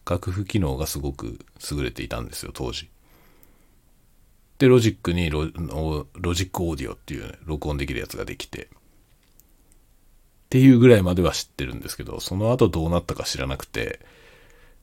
[0.09, 1.37] 楽譜機能がすごく
[1.71, 2.89] 優れていたんですよ、当時。
[4.57, 5.45] で、ロジックにロ
[6.13, 8.67] Logic Audio っていう、ね、録音できるやつができて、っ
[10.49, 13.99] ていうぐらいまでは知ってるんですけど、その後どうなったか知らなくて、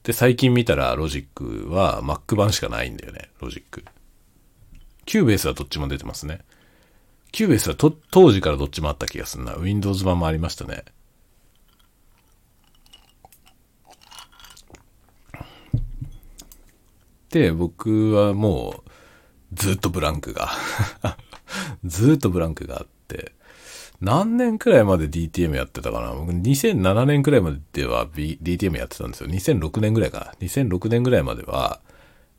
[0.02, 3.84] で、最近見たらロジックは Mac 版しかないんだよね、 Logic。
[5.04, 6.40] Cubase はどっちも出てますね。
[7.32, 9.54] キューベースはと当時からどっちもあった気がするな。
[9.54, 10.84] Windows 版もありましたね。
[17.30, 18.90] で、僕はもう、
[19.52, 20.50] ずっとブランクが
[21.84, 23.32] ずっとブランクがあって、
[24.00, 26.14] 何年くらいまで DTM やってたかな？
[26.14, 29.28] 僕2007年くらいまでは、B、DTM やってたんですよ。
[29.28, 30.46] 2006年くらいかな。
[30.46, 31.80] 2006年くらいまでは、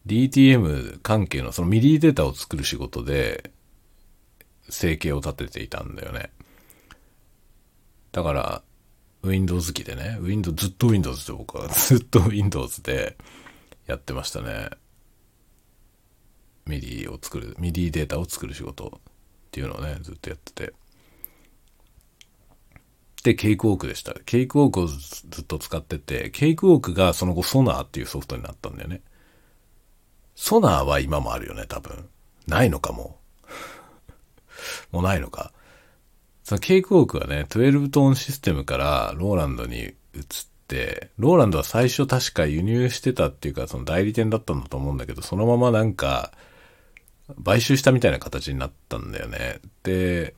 [0.07, 3.51] DTM 関係のその MIDI データを作る仕事で、
[4.69, 6.31] 生計を立てていたんだよね。
[8.11, 8.63] だから、
[9.23, 13.17] Windows 機でね、Windows、ずっと Windows で僕は、 ずっと Windows で
[13.85, 14.69] やってましたね。
[16.65, 19.01] MIDI を作る、 MIDI データを作る仕事っ
[19.51, 20.73] ていうのをね、ずっとやってて。
[23.23, 24.13] で、ケイクウォークでした。
[24.25, 29.01] ケイクウォークをずっと使ってて、ケイクウォークがその後 SONAR っていうソフトになったんだよね。
[30.35, 32.09] ソナーは今もあるよね、多分。
[32.47, 33.19] ないのかも。
[34.91, 35.53] もうないのか。
[36.43, 39.93] そのケイクウォークはね、12トーンシステムからローランドに移っ
[40.67, 46.31] て、ローランドは最初確か輸入してたっていうか、その代理店だったんだと思うんだけど、そのままなんか、
[47.45, 49.59] 買収したみたいな形になったんだよね。
[49.83, 50.33] で、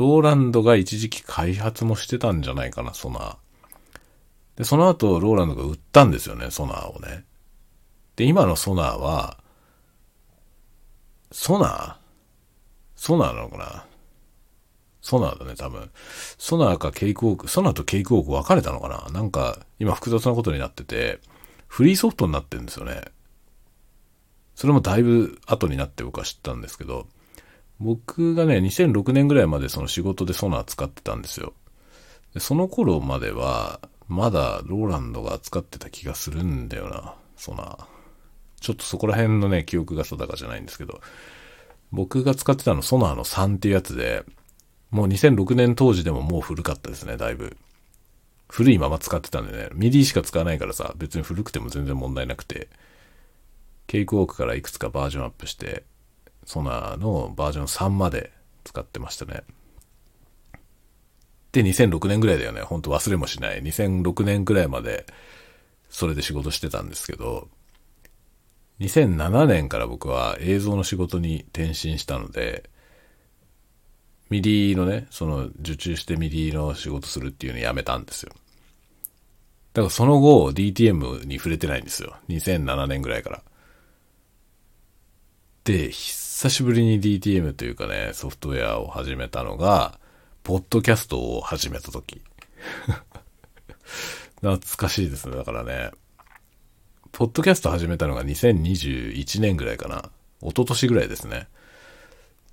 [0.00, 3.36] ローランドが一時期開発もしてたんじゃないかな、ソナー。
[4.56, 7.26] で、その後、ローランドが売ったんですよね、ソナーをね。
[8.16, 9.36] で、今のソナーは、
[11.30, 11.96] ソナー？
[12.96, 13.84] ソナーなのかな？
[15.02, 15.90] ソナーだね、多分。
[16.38, 19.10] ソナーかケイクウォーク、ソナーとケイクウォーク分かれたのかな？
[19.12, 21.20] なんか、今複雑なことになってて、
[21.68, 23.02] フリーソフトになってるんですよね。
[24.54, 27.06] それもだいぶ後になって僕は知ったんですけど、
[27.80, 31.54] 僕がね、2006年ぐらいまでその仕事でソナー使ってたんですよ。
[32.34, 37.86] でその頃までは、まだローランドが使ってた気がするんだよな、 SONAR。
[38.60, 41.00] ちょっとそこら辺のね、記憶が定かじゃないんですけど、
[41.90, 44.24] 僕が使ってたの SONAR の3っていうやつで、
[44.90, 47.56] もう2006年当時でももう古かったですね、だいぶ。
[48.48, 52.68] 古いまま使ってたんでね、 MIDI しか使わないからさ、別に古くても全然問題なくて、
[53.86, 55.84] ケイクウォークからいくつかバージョンアップして、
[56.50, 58.32] SONAR のバージョン3まで
[58.64, 59.44] 使ってましたね。
[61.52, 62.62] で、2006年ぐらいだよね。
[62.62, 63.62] ほんと忘れもしない。
[63.62, 65.06] 2006年ぐらいまで、
[65.90, 67.48] それで仕事してたんですけど、
[68.80, 72.68] 2007年から僕は映像の仕事に転身したので、
[74.28, 78.32] MIDI のね、その受注して MIDI の仕事するっていうのをやめたんですよ。
[79.72, 82.16] だからその後 DTM に触れてないんですよ。
[82.28, 83.42] 2007年ぐらいから。
[85.62, 85.92] で、
[86.40, 89.98] 久しぶりに DTM というかね、ソフトウェアを始めたのが、
[90.42, 92.22] ポッドキャストを始めた時。
[94.40, 95.36] 懐かしいですね。
[95.36, 95.90] だからね、
[97.12, 100.10] ポッドキャスト始めたのが2021年ぐらいかな。
[100.40, 101.46] 一昨年ぐらいですね。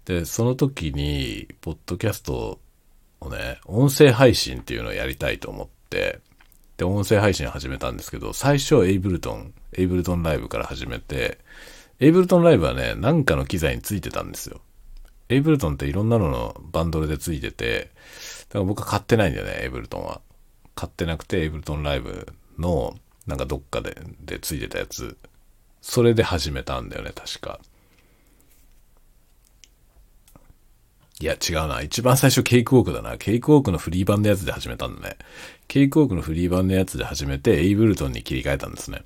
[0.04, 2.60] で、その時に、ポッドキャスト
[3.22, 6.20] をね、音声配信っていうのをやりたいと思って、
[6.76, 11.38] で、音声配信始めたんですけど、最初エイブルトン、エイブルトンライブから始めて、
[12.00, 14.62] エイブルトンライブはね、なんかの機材についてたんですよ。
[15.30, 17.92] エイブルトンっていろんなののバンドルでついてて、
[18.50, 20.22] だから僕は買ってないんだよね、エイブルトンは。
[20.76, 22.28] 買ってなくて、エイブルトンライブ
[22.60, 25.18] のなんかどっかで、でついてたやつ、
[25.82, 27.60] それで始めたんだよね、確か。
[31.20, 31.82] いや、違うな。
[31.82, 33.18] 一番最初ケイクウォークだな。
[33.18, 35.18] ケイクウォークのフリー版のやつで始めたんだね。
[35.68, 39.02] ケイクウォークのフリー版のやつで始めて、エイブルトンに切り替えたんですね。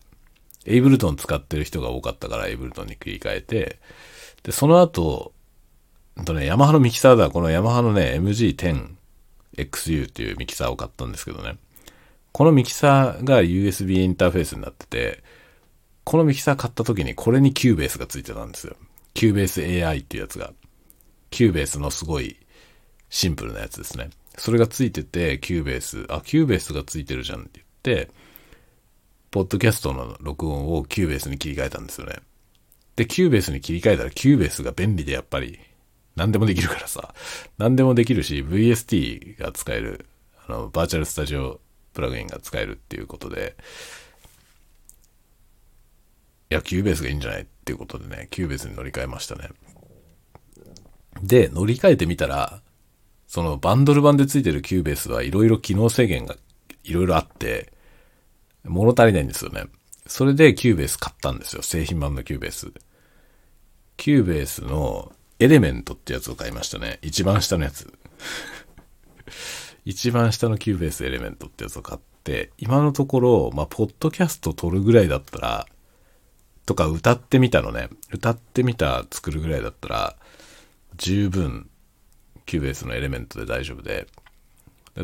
[0.65, 3.79] Ableton 使ってる人が多かったから Ableton に切り替えて、
[4.43, 5.33] で、その後、
[6.25, 7.29] とね、ヤマハのミキサーだ。
[7.29, 11.57] このヤマハのね、MG10XU っていうミキサーを買ったんですけどね。
[12.31, 15.23] このミキサーが USB インターフェースになってて、
[16.03, 18.75] このミキサー買った時にこれに Cubase がついてたんですよ。
[19.13, 20.53] Cubase AI っていうやつが。
[21.29, 22.37] キューベースのすごい
[23.09, 24.09] シンプルなやつですね。
[24.37, 28.11] それがついてて、 Cubase、あ、 Cubase がついてるじゃんって言って、
[29.31, 32.17] ポッドキャストの録音を Cubase に切り替えたんですよね。
[32.97, 35.57] で、 Cubase に切り替えたら Cubase が便利でやっぱり
[36.15, 37.13] 何でもできるからさ、
[37.57, 40.05] 何でもできるし、VST が使える、
[40.47, 41.61] あの、バーチャルスタジオ
[41.93, 43.55] プラグインが使えるっていうことで、
[46.49, 49.49] いや、 Cubase がいいんじゃないっていうことでね、 Cubase に乗り換えましたね。
[51.23, 52.61] で、乗り換えてみたら、
[53.27, 56.35] そのバンドル版でついてる Cubase はいろいろ機能制限が
[56.83, 57.71] いろいろあって、
[58.65, 59.65] 物足りないんですよね。
[60.07, 61.61] それで Cubase 買ったんですよ。
[61.61, 62.71] 製品版の Cubase。
[63.97, 66.99] Cubase の Element ってやつを買いましたね。
[67.01, 67.91] 一番下のやつ。
[69.85, 75.67] 一番下の Cubase Element ってやつを買って、今のところ、まあ、ポッドキャスト撮るぐらいだったら、
[76.65, 77.89] とか歌ってみたのね。
[78.11, 80.15] 歌ってみた作るぐらいだったら、
[80.97, 81.69] 十分、
[82.45, 84.07] Cubase の Element で大丈夫で、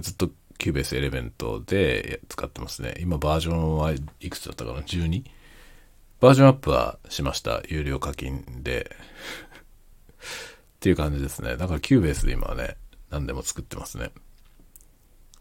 [0.02, 2.96] ずっと Cubase Element で使ってますね。
[3.00, 5.24] 今バージョンはいくつだったかな ?12?
[6.20, 7.62] バージョンアップはしました。
[7.68, 8.96] 有料課金で。
[10.78, 11.58] っていう感じですね。
[11.58, 12.78] だから Cubase で今はね、
[13.10, 14.12] 何でも作ってますね。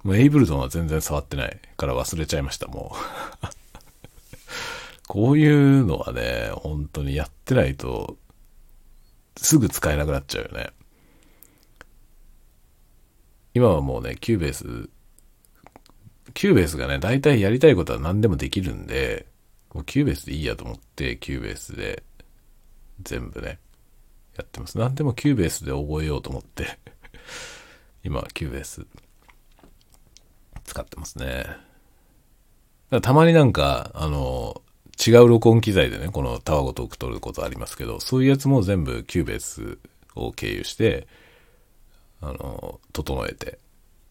[0.02, 3.46] もう Ableton は全然触ってないから忘れちゃいました、もう。
[5.09, 8.18] こういうのはね、本当にやってないと、
[9.37, 10.70] すぐ使えなくなっちゃうよね。
[13.55, 14.90] 今はもうね、 Cubase、
[16.37, 19.25] Cubase がね、大体やりたいことは何でもできるんで、
[19.72, 22.03] もう Cubase でいいやと思って、 Cubase で
[23.01, 23.59] 全部ね、
[24.37, 24.77] やってます。
[24.77, 26.79] 何でも Cubase で覚えようと思って、
[28.05, 28.87] 今、 Cubase
[30.64, 31.46] 使ってますね。
[32.90, 34.61] だたまになんか、あの、
[35.07, 39.79] 違う録音機材でね、このタワゴトーク撮ることありますけど、そういうやつも全部 Cubase
[40.14, 41.09] を経由して、
[42.20, 43.59] あの、整えて、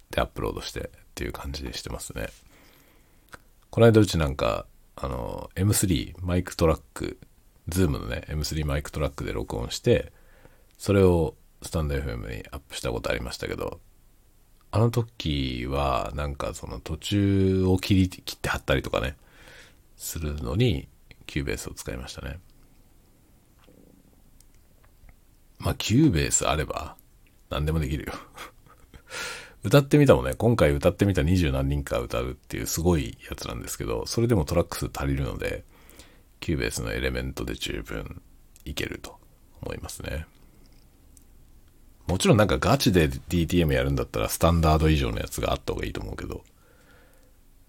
[0.09, 2.28] で、アップロードしてっていう感じでしてますね。
[3.69, 4.65] この間うちなんか、
[4.97, 7.17] あの、M3 MicTrak、
[7.69, 10.12] ズームのね、M3 マイクトラックで録音して、
[10.78, 13.80] それをスタンド FM にアップしたことありましたけど、
[14.71, 19.15] あの時は、なんかその途中を切り、切って貼ったりとかね、
[19.95, 20.89] するのに、
[21.27, 22.39] Cubase を使いましたね。
[25.60, 26.97] まあ、 Cubase あれば、
[27.49, 28.13] 何でもできるよ。
[29.65, 35.63] 歌ってみたもね、今回歌ってみた二十何人か歌うっていうすごいやつなんですけど、それでもトラック数足りるので、
[36.39, 38.21] Cubase の Element で十分
[38.63, 39.17] いけると
[39.63, 40.28] 思いますね。
[42.06, 46.43] もちろんなんかガチで DTM やるんだったらスタンダード以上のやつがあった方がいいと思うけど、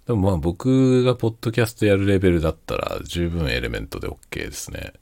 [0.07, 4.93] でもまあ僕がポッドキャストやるレベルだったら十分エレメントで OK ですね。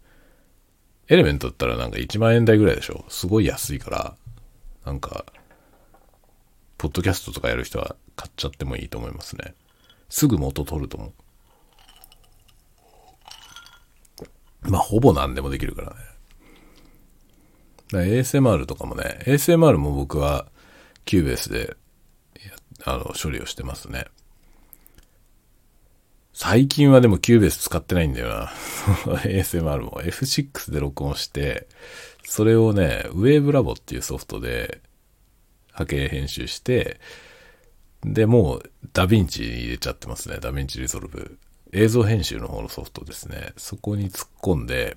[1.09, 4.17] エレメントだったらなんか1万円台ぐらいでしょすごい安いから、
[4.87, 5.25] なんか、
[6.79, 9.55] ポッドキャストとかやる人は買っちゃってもいいと思いますね。
[10.09, 11.13] すぐ元取ると思
[14.65, 14.71] う。
[14.71, 15.97] まあほぼ何でもできるからね。
[17.93, 20.47] だから ASMR とかもね、ASMR も僕は
[21.05, 21.77] Cubase で
[22.85, 24.07] あの処理をしてますね。
[26.33, 28.51] 最近はでも Cubase 使ってないんだよな。
[29.23, 31.69] ASMR も F6 で録音して、
[32.25, 34.81] それをね、 WaveLab っていうソフトで
[35.75, 37.01] 波形編集して、
[38.05, 40.39] で、もうダヴィンチ入れちゃってますね。
[40.41, 41.39] DaVinci Resolve。
[41.73, 43.53] 映像編集の方のソフトですね。
[43.57, 44.97] そこに突っ込んで、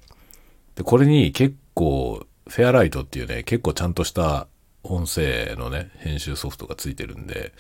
[0.76, 4.48] で、これに結構、 Fairlight っていうね、結構ちゃんとした
[4.84, 7.54] 音声のね、編集ソフトがついてるんで、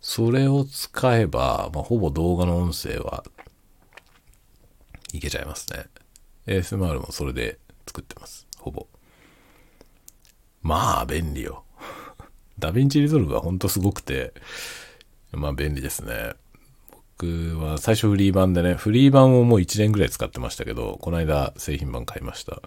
[0.00, 3.24] それを使えば、まあ、ほぼ動画の音声は
[5.12, 5.86] いけちゃいますね。
[6.46, 8.46] ASMR もそれで作ってます。
[8.58, 8.86] ほぼ。
[10.60, 11.64] まあ、便利よ。
[12.62, 14.32] DaVinci Resolve はほんとすごくて、
[15.32, 16.34] まあ便利ですね。
[17.18, 22.62] 僕は最初フリー版でね、フリー版をもう1年ぐらい使ってましたけど、この間製品版買いました。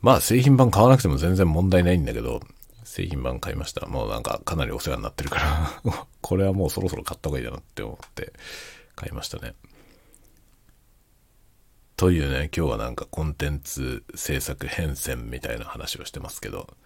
[0.00, 2.40] まあ製品版買わなくても全然問題ないんだけど、
[2.84, 3.86] 製品版買いました。
[3.86, 5.40] もうなんかかなりお世話になってるか
[5.84, 8.32] ら、 これはもうそろそろ買った方がいいだなって思って
[8.96, 9.54] 買いましたね。
[11.98, 16.78] というね、今日はなんかコンテンツ制作変遷みたいな話をしてますけど、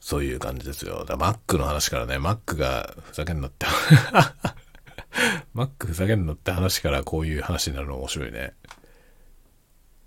[0.00, 1.04] そういう感じですよ。
[1.04, 3.66] だ Mac の話からね、Mac がふざけんなって。
[5.54, 8.54] マックふざけんのって話からこういう話になるの面白いね。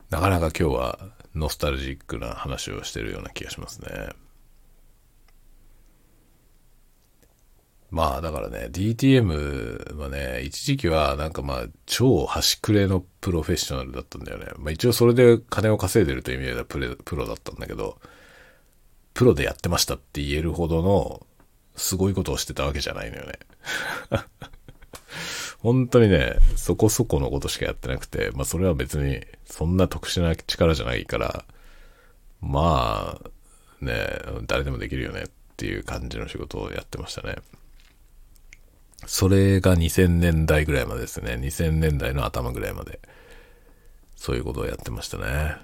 [0.09, 0.99] なかなか今日は
[1.35, 4.09] ノスタルジックな話をしてるような気がしますね。
[7.89, 14.47] まあだからね、DTM はね、一時期はなんかまあ超端くれのプロフェッショナルだったんだよね。
[14.57, 17.99] まあ一応それで金を稼いでるという意味ではプレプロだったんだけど、
[19.13, 21.25] プロでやってましたって言えるほどの
[21.75, 23.39] すごいことをしてたわけじゃないのよね。
[25.59, 31.45] 本当にね、そこそこのことしかやってなくて、まあそれは別にそんな特殊な力じゃないから、
[32.41, 33.95] まあ、ね、
[34.45, 37.37] 誰でもできるよねっていう感じの仕事をやってましたね。
[39.05, 41.33] それが2000年代ぐらいまでですね。
[41.33, 42.99] 2000年代の頭ぐらいまで。
[44.15, 45.57] そういうことをやってましたね。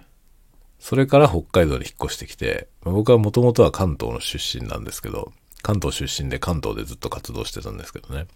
[0.79, 8.27] それから北海道に引っ越してきて、まあ、僕はもともとは関東の出身なんですけど、関東出身で関東でずっと活動してたんですけどね。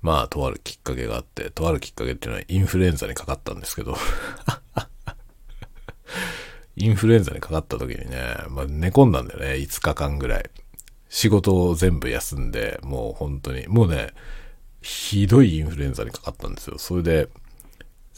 [0.00, 3.96] まあ、とあるきっかけがあって、とあるきっかけっていうのはインフルエンザにかかったんですけど
[6.76, 10.50] インフルエンザにかかった時にね、まあ、寝込んだんだよね、5日間ぐらい。
[11.10, 14.12] 仕事を全部休んで、もう本当に、もうね、
[14.80, 16.78] ひどいインフルエンザにかかったんですよ。
[16.78, 17.28] それで、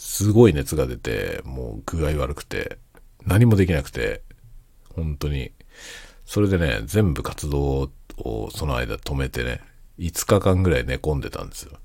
[0.05, 2.77] すごい熱が出て、もう具合悪くて、
[3.25, 4.23] 何もできなくて、
[4.97, 5.53] 本当に。
[6.27, 9.61] それでね、全部活動をその間止めてね、
[10.01, 11.79] 5日間ぐらい寝込んでたんですよ。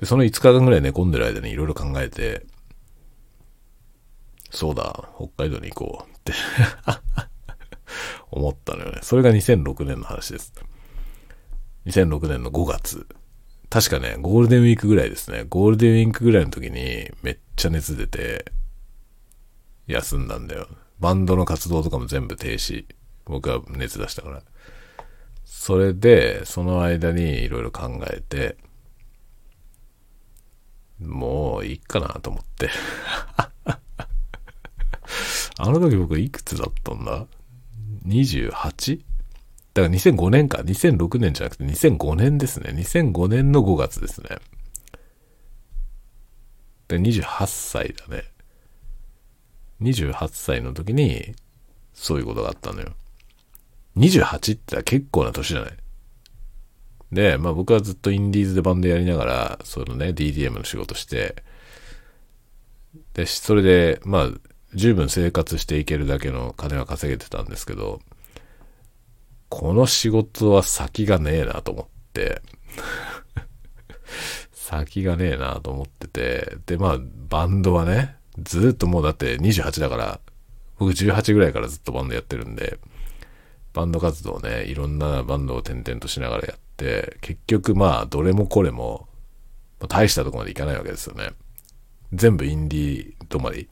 [0.00, 2.46] で、その5日間ぐらい寝込んでる間にいろいろ考えて、
[4.50, 6.32] そうだ、北海道に行こうって
[8.32, 9.00] 思ったのよね。
[9.02, 10.54] それが2006年の話です。
[11.84, 13.06] 2006年の5月。
[13.70, 15.44] 確かね、ゴールデンウィークぐらいですね。
[15.48, 18.52] ゴールデンウィークぐらいの時にめっちゃ熱出て、
[19.86, 20.68] 休んだんだよ。
[20.98, 22.84] バンドの活動とかも全部停止。
[23.24, 24.42] 僕は熱出したから。
[25.44, 28.56] それで、その間にいろいろ考えて、
[31.00, 32.68] もういいかなと思って
[35.58, 37.26] あの時僕いくつだったんだ
[38.06, 39.00] ？28?
[39.74, 40.58] だから2005年か。
[40.58, 42.72] 2006年じゃなくて2005年ですね。
[42.72, 44.38] 2005年の5月ですね。
[46.88, 48.24] で、28歳だね。
[49.80, 51.34] 28歳の時に、
[51.94, 52.92] そういうことがあったのよ。
[53.96, 55.72] 28って結構な年じゃない
[57.12, 61.42] で、まあ僕はずっとインディーズでバンドやりながら、そのね、DDM の仕事して、
[63.14, 64.30] で、それで、まあ、
[64.74, 68.00] 十分生活していけるだけの金は稼げてたんですけど、
[69.50, 72.40] この仕事は先がねえなと思って
[74.52, 76.98] 先がねえなと思ってて、で、まあ、
[77.28, 80.20] バンドはね、ずっともうだって28だから、
[80.78, 82.78] 僕18ぐらいからずっとバンドやってるんで、
[83.72, 89.08] バンド活動ね、いろんなバンドを転々としながらやって、結局まあ、どれもこれも、
[89.88, 91.30] 大したとこまでいかないわけですよね。
[92.12, 93.68] 全部インディー止まり。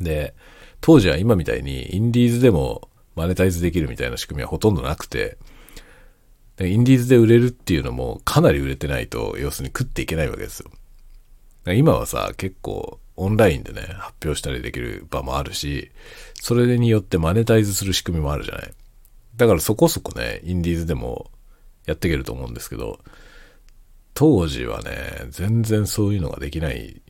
[0.00, 0.34] で、
[0.80, 5.38] 当時は今みたいにインディーズでもマネタイズできるみたいな仕組みはほとんどなくて、
[6.56, 10.70] でインディーズで売れるっていうのもかなり売れてないと、要するに食っていけないわけですよ。
[11.72, 15.90] 今はさ、結構オンラインでね、発表したりできる場もあるし、
[16.40, 18.72] それによってマネタイズする仕組みもあるじゃない。
[19.36, 21.30] だからそこそこね、インディーズでも
[21.86, 23.00] やっていけると思うんですけど、
[24.14, 27.00] 当時はね、全然そういうのができない、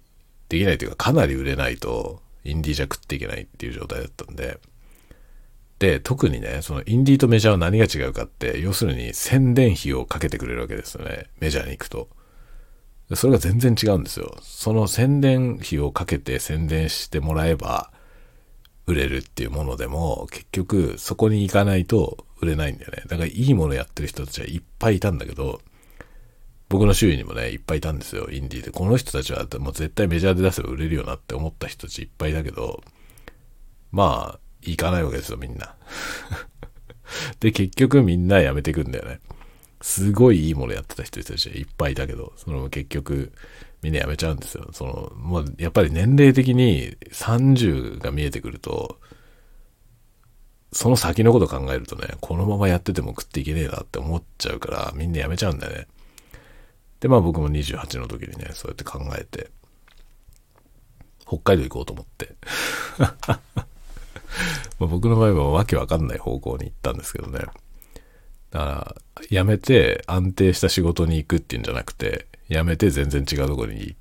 [0.49, 4.59] できないというかかなり売れないと、インディーじゃ食っていけないっていう状態だったん、で、
[5.79, 11.27] で特にね、そのインディーとメジャーは何が違うかって、要するに宣伝費をかけてくれるわけですよね。
[11.41, 12.09] メジャーに行くと。
[13.15, 14.37] それが全然違うんですよ。
[14.41, 17.93] その宣伝費をかけて宣伝してもらえば
[18.87, 23.03] 売れるっていうものでも、結局そこに行かないと売れないんだよね。
[23.07, 25.61] だからいいものやってる人たちはいっぱいいたんだけど、
[26.69, 28.71] 僕の周囲にもね、いっぱいいたんですよ、インディーで。
[28.71, 32.83] この人たちはもう絶対メジャーで出せば売れるよなって思った人たちいっぱいだけど、
[33.93, 35.75] まあ、行かないわけですよ、みんな。
[37.41, 39.21] で、結局みんな辞めてくんだよね。
[39.81, 43.33] すごいいいものやってた人たちいっぱいいたけど、その結局
[43.83, 44.71] みんな辞めちゃうんですよ。
[44.73, 48.99] その、もうやっぱり年齢的に30が見えてくると、
[50.73, 55.87] その先のこと考えるとね、このままやってても食っていけねえなって思っちゃうから、みんな辞めちゃうんだよね。
[57.01, 59.51] で、まあ僕も28の時にね、そうやって考えて、
[61.27, 62.35] 北海道行こうと思って
[64.85, 67.41] ま僕の場合はわけわかんない方向に行ったんですけどね。
[68.51, 73.97] だから、辞めて安定した仕事に行くっていうんじゃなくて、辞めて全然違うところに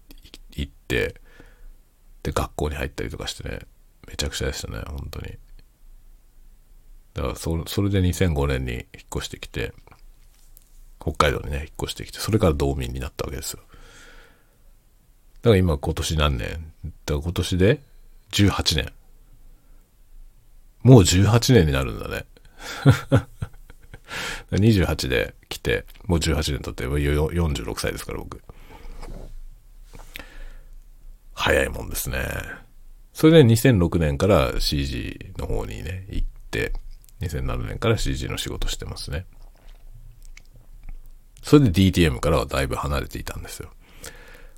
[0.52, 1.16] 行って、
[2.24, 3.60] で、学校に入ったりとかしてね、
[4.08, 5.38] めちゃくちゃでしたね、本当に。
[7.14, 8.84] だからそ、それで2005年に引っ
[9.18, 9.74] 越してきて、
[11.00, 13.60] 北海道にね、引っ越してきて、それから道民になったわけですよ。
[15.42, 16.48] だから今今年何年？
[16.50, 17.82] だから今年で
[18.32, 18.94] 18年。
[20.84, 22.26] もう18年になるんだね。
[24.52, 28.42] 28で来て、もう18年経って46歳ですから僕。
[31.34, 32.28] 早いもんですね。
[33.14, 36.74] それで2006年から CG の方にね、行って、
[37.22, 39.26] 2007年から CG の仕事してますね。
[41.42, 43.70] それで DTM からはだいぶ離れていたんですよ。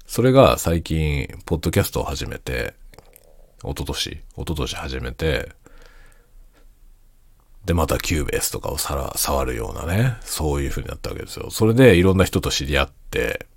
[0.06, 2.76] それが最近、ポッドキャストを始めて、
[3.64, 5.52] 一昨年、一昨年始めて、
[7.66, 11.50] で、また Cubase とかをさら、触るようなね、そういう風になったわけですよ。
[11.50, 13.48] それでいろんな人と知り合って、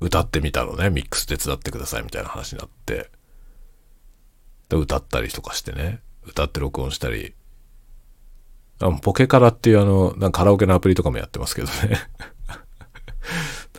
[0.00, 3.10] 歌ってみたのね、ミックス手伝ってくださいみたいな話になって、
[4.68, 7.34] で、歌ったりとかしてね、歌って録音したり、
[8.80, 11.98] あポケカラっていうあの、なんかカラオケのアプリとかもやってますけどね。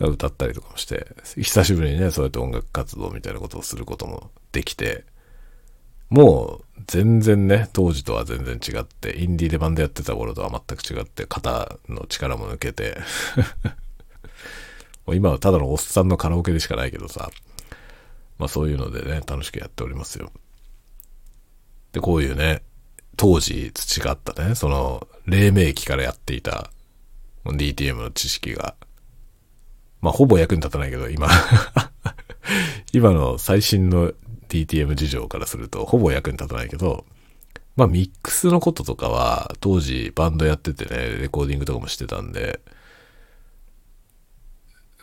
[0.00, 5.04] 歌ったりとかもして、久しぶりにね、そうやって音楽活動みたいなことをすることもできて、
[6.12, 12.98] もう全然ね、当時とは全然違って、インディーでバンドやってた頃とは全く違って、肩の力も抜けて。
[15.06, 17.30] もう今はただのおっさんのカラオケでしかないけどさ、
[18.38, 20.30] まあそういうのでね、楽しくやっておりますよ。
[21.92, 22.62] で、こういうね、
[23.16, 26.70] 当時培ったね、その、黎明期からやっていた
[27.46, 28.74] DTM の知識が、
[30.02, 31.28] まあほぼ役に立たないけど、今。
[32.92, 34.12] 今の最新の
[34.52, 37.06] DTM 事情からするとほぼ役に立たないけど、
[37.74, 42.60] まあミックスのこととかは当時バンドやっててね、レコーディングとかもしてたんで、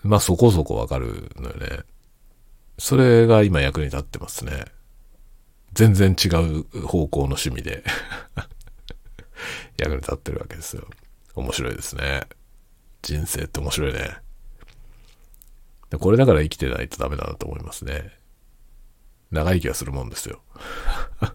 [0.03, 1.79] まあそこそこわかるのよね。
[2.77, 4.65] それが今役に立ってますね。
[5.73, 7.83] 全然違う方向の趣味で
[9.77, 10.87] 役に立ってるわけですよ。
[11.33, 12.27] 面白いですね。
[13.01, 14.17] 人生って面白いね。
[15.99, 18.18] これだから生きてないとダメだなと思いますね。
[19.31, 20.41] 長生きはするもんですよ。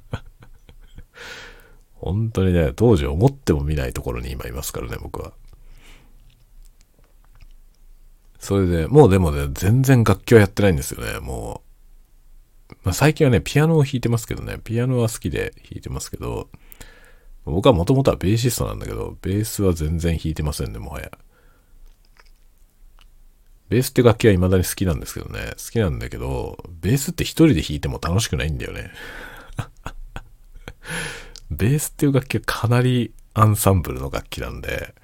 [1.95, 5.33] 本当にね、当時思ってもみないところに今いますからね、僕は。
[8.39, 11.63] それで、もうでもね、全然楽器はやってないんですよね、も
[12.71, 12.75] う。
[12.83, 16.51] まあ、最近はね、ピアノを弾いてますけどね、ピアノは好きで弾いてますけど、
[17.47, 21.11] 僕はもともとはベーシストなんだけど、ベースは全然弾いてませんね、もはや。
[23.75, 28.93] ベースって楽器は未だに好きなんですけどね、好きなんだけど、ベースって一人で弾いても楽しくないんだよね。
[31.51, 34.95] ベースっていう楽器はかなりアンサンブルの楽器なんで、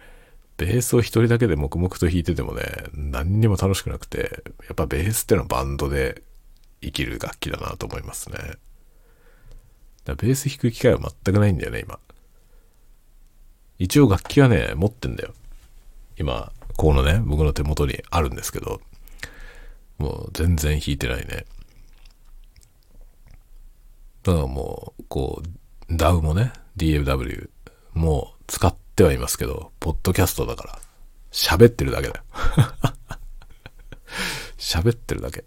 [0.57, 2.63] ベースを一人だけで黙々と弾いててもね、
[2.95, 6.23] 何にも楽しくなくて、やっぱベースってのはバンドで
[6.81, 8.39] 生きる楽器だなと思いますね。
[10.05, 11.99] だベース弾く機会は全くないんだよね、今。
[13.81, 15.35] 一応楽器はね、持ってんだよ。
[16.17, 18.81] 今、このね、僕の手元にあるんですけど、
[19.99, 21.45] もう全然弾いてないね。
[24.23, 25.43] だからもう、こ
[25.91, 27.51] う、DAW もね、DAW
[27.93, 30.79] も使ってはいますけど、ポッドキャストだから、
[31.31, 32.25] 喋ってるだけだよ。
[34.57, 35.45] 喋ってるだけ。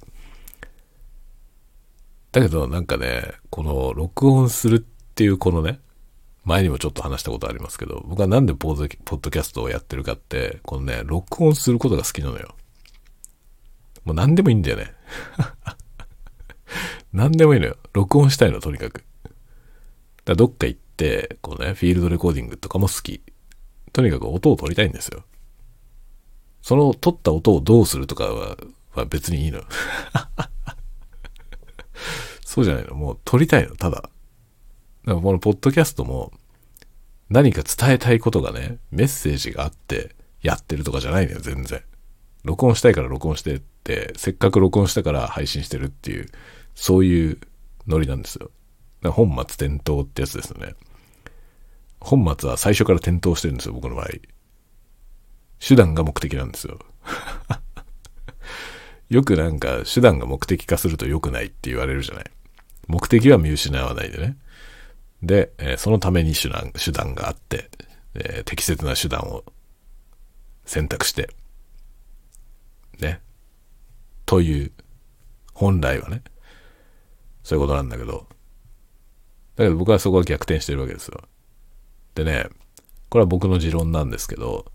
[2.31, 4.79] だけどなんかね、この録音するっ
[5.15, 5.79] ていうこのね、
[6.45, 12.55] 前にもちょっと話したことありますけど、僕はなんでポッドキャストをやってるかって、このね、録音することが好きなのよ。
[14.03, 14.93] もう何でもいいんだよね。
[17.13, 17.77] 何でもいいのよ。
[17.93, 19.05] 録音したいの、とにかく。
[20.25, 23.21] だどっか行って、このね、フィールドレコーディングとかも好き。
[23.93, 25.23] とにかく音を取りたいんですよ。
[26.61, 28.57] その取った音をどうするとかは、
[28.93, 29.61] は別にいいの。
[32.45, 32.95] そうじゃないの。
[32.95, 34.09] もう撮りたいの、ただ。
[35.05, 36.31] だからこのポッドキャストも
[37.29, 41.81] 何か伝えたいことがね、メッセージがあってやってるとかじゃないのよ、全然。
[42.43, 46.27] 録音したいから録音してって、せっかく録音したから配信してるっていう、
[46.75, 47.39] そういう
[47.87, 48.51] ノリなんですよ。
[49.11, 50.75] 本末転倒ってやつですよね。
[51.99, 54.07] 本末は最初から転倒してるんですよ、僕の場合。
[55.59, 56.79] 手段が目的なんですよ。
[59.09, 62.25] よくなんか手段が目的化すると良くないって言われるじゃない。
[62.87, 64.37] 目的は見失わないでね。
[65.23, 67.69] で、え、そのために手段、手段があって、
[68.13, 69.45] え、適切な手段を
[70.65, 71.29] 選択して、
[72.99, 73.21] ね。
[74.25, 74.71] という、
[75.53, 76.23] 本来はね、
[77.43, 78.27] そういうことなんだけど、
[79.55, 81.21] だけど僕はそこは逆転してるわけですよ。
[82.15, 82.49] でね、
[83.09, 84.65] これは僕の持論なんですけど、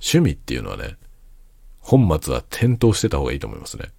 [0.00, 0.96] 趣味っていうのはね、
[1.78, 3.92] 本末は転倒してた方がいいと思いますね。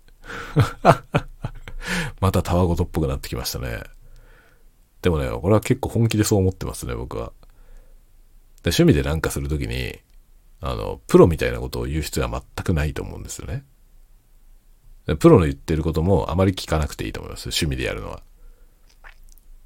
[2.20, 3.84] またたわごとっぽくなってきましたね。
[5.04, 7.34] でもね、俺は結構本気でそう思ってますね、僕は。
[8.64, 10.00] で趣味でなんかするときに、
[10.62, 13.66] あの、プロみたいなことを言う必要は全くないと思うんですよね。
[15.20, 17.48] プロの言ってることもあまり聞かなくていいと思います。
[17.48, 18.24] 趣味でやるのは。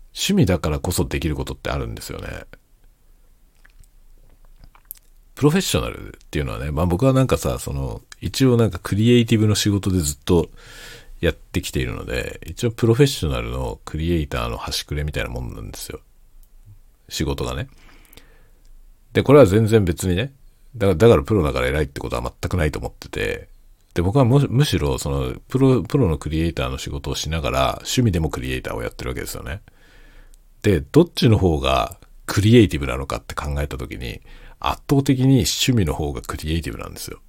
[0.07, 2.45] 趣味だからこそできることってあるんですよね。
[5.35, 10.49] プロフェッショナルっていうのはね、まあ僕はなんかさ、その、一応なんかクリエイティブの仕事でずっと
[11.19, 15.99] やってきているので、一応プロフェッショナルのクリエイターの端くれみたいなもんなんですよ。
[17.09, 17.69] 仕事がね。
[19.13, 20.33] で、これは全然別にね、
[20.75, 23.49] だから、だからプロだから偉いってことは全くないと思ってて、
[23.95, 29.61] で、僕はむしろ、その、プロ、プロのクリエイターの仕事をしながら、趣味でもクリエイターをやってるわけですよね。
[30.61, 31.97] で、どっちの方が
[32.27, 34.21] クリエイティブなのかって考えたときに、
[34.59, 37.19] 圧倒的に趣味の方がクリエイティブなんですよ。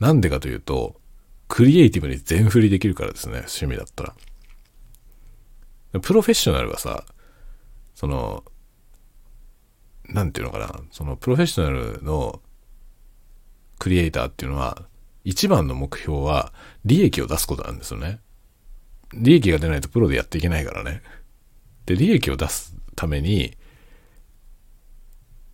[0.00, 1.00] なんでかというと、
[1.48, 6.00] クリエイティブに全振りできるからですね、趣味だったら。
[6.00, 7.04] プロフェッショナルはさ、
[7.94, 8.44] その、
[10.08, 12.40] なんていうのかな、そのプロフェッショナルの
[13.78, 14.82] クリエイターっていうのは、
[15.24, 16.52] 一番の目標は
[16.84, 18.20] 利益を出すことなんですよね。
[19.12, 21.02] 利益が出ないとプロでやっていけないからね。
[21.86, 23.56] で、利益を出すために、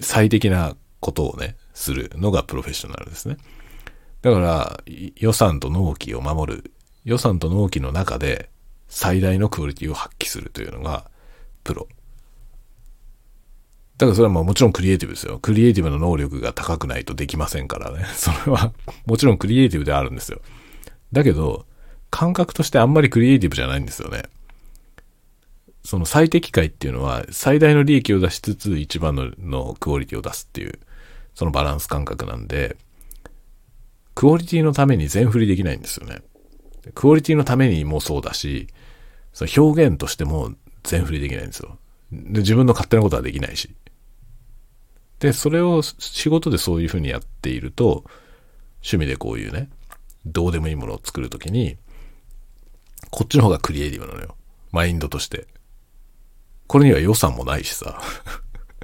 [0.01, 3.37] 最適なことをね、するのがプロフェッショナルですね。
[4.23, 4.83] だから、
[5.17, 6.73] 予算と納期を守る。
[7.05, 8.49] 予算と納期の中で
[8.89, 11.11] 最大のクオリティを発揮するというのが
[11.65, 11.89] プロ。
[13.99, 15.39] だからそれはまあもちろんクリエイティブですよ。
[15.41, 18.05] クリエイティブの能力が高くないとできませんからね。
[18.15, 18.73] それは
[19.07, 20.41] もちろんクリエイティブであるんですよ。
[21.13, 21.67] だけど、
[22.11, 24.25] 感覚としてあんまりクリエイティブじゃないんですよね。
[25.85, 30.79] その最適解っていうのは最大の利益を出しつつ一番ののクオリティを出すっていう、
[31.35, 32.77] そのバランス感覚なんで、
[34.15, 36.23] クオリティのために全振りできないんですよね。
[36.95, 38.67] クオリティのためにもそうだし、
[39.33, 40.53] その表現としても
[40.83, 41.79] 全振りできないんですよ。
[42.13, 43.75] で自分の勝手なことはできないし。
[45.21, 48.05] で、それを仕事でそういうふうにやっていると、
[48.79, 49.71] 趣味でこういうね、
[50.27, 51.77] どうでもいいものを作るときに、
[53.11, 54.37] こっちの方がクリエイティブなのよ。
[54.73, 55.47] マインドとして。
[56.67, 58.01] これには予算もないしさ。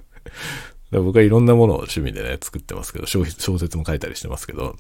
[0.93, 4.77] 僕はいろんなものを趣味でね、作ってますけど、小説も書いたりしてますけど、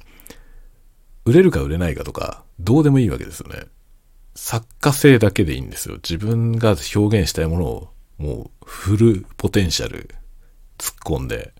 [1.28, 3.66] 売れるか売れないかとか、どうでもいいわけですよね。
[4.34, 5.96] 作家性だけでいいんですよ。
[5.96, 10.08] 自分が表現したいものを、もう、フルポテンシャル
[10.78, 11.52] 突っ込んで、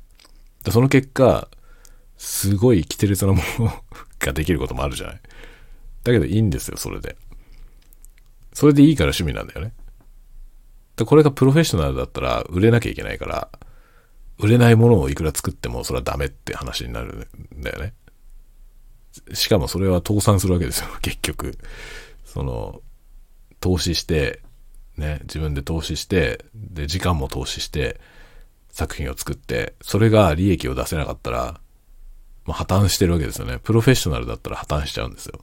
[0.65, 1.49] でその結果、
[2.17, 3.71] すごい奇烈なもの
[4.19, 5.21] ができることもあるじゃない。
[6.03, 7.19] だけどいいんですよ、それで。
[8.55, 9.75] それでいいから趣味なんだよね。
[10.97, 13.51] で、これがプロフェッショナルだったら売れなきゃいけないから、
[14.39, 17.93] 売れないものをいくら作ってもそれはダメって話になるんだよね。
[19.33, 21.59] しかもそれは倒産するわけですよ、 結局。
[22.25, 22.83] その、
[23.61, 24.41] 投資して、
[24.97, 28.01] ね、自分で投資して、で、時間も投資して、
[28.71, 31.61] 作品を作って、それが利益を出せなかったら、
[32.45, 33.59] まあ、破綻してるわけですよね。
[33.59, 35.41] プロフェッショナルだったら破綻しちゃうんですよ。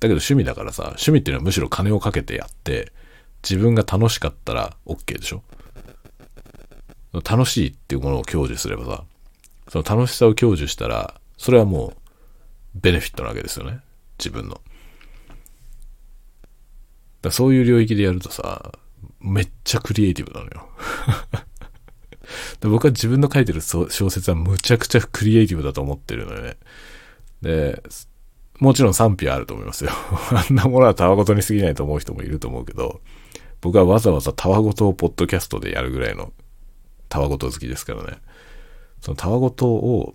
[0.00, 2.92] だけど趣味だからさ、趣味っていうのはむしろ金をかけてやって、
[3.42, 5.42] 自分が楽しかったら OK でしょ
[7.24, 9.04] 楽しいっていうものを享受すればさ、
[9.68, 12.01] その楽しさを享受したら、それはもう、
[12.74, 13.80] ベネフィットなわけですよね。
[14.18, 14.60] 自分の。
[17.22, 18.72] だそういう領域でやるとさ、
[19.20, 20.68] めっちゃクリエイティブなのよ。
[22.60, 26.56] で僕は自分の書いてる小説はむちゃくちゃクリエイティブだと思ってるのよね。
[27.42, 27.82] で、
[28.58, 29.90] もちろん賛否はあると思いますよ。
[30.30, 33.00] あんなものはたわごとに過ぎないと思う人もいると思うけど、
[33.60, 36.32] 僕はわざわざたわごとをポッドキャストでやるぐらいの
[37.08, 38.18] たわごと好きですからね。
[39.00, 40.14] そのたわごとを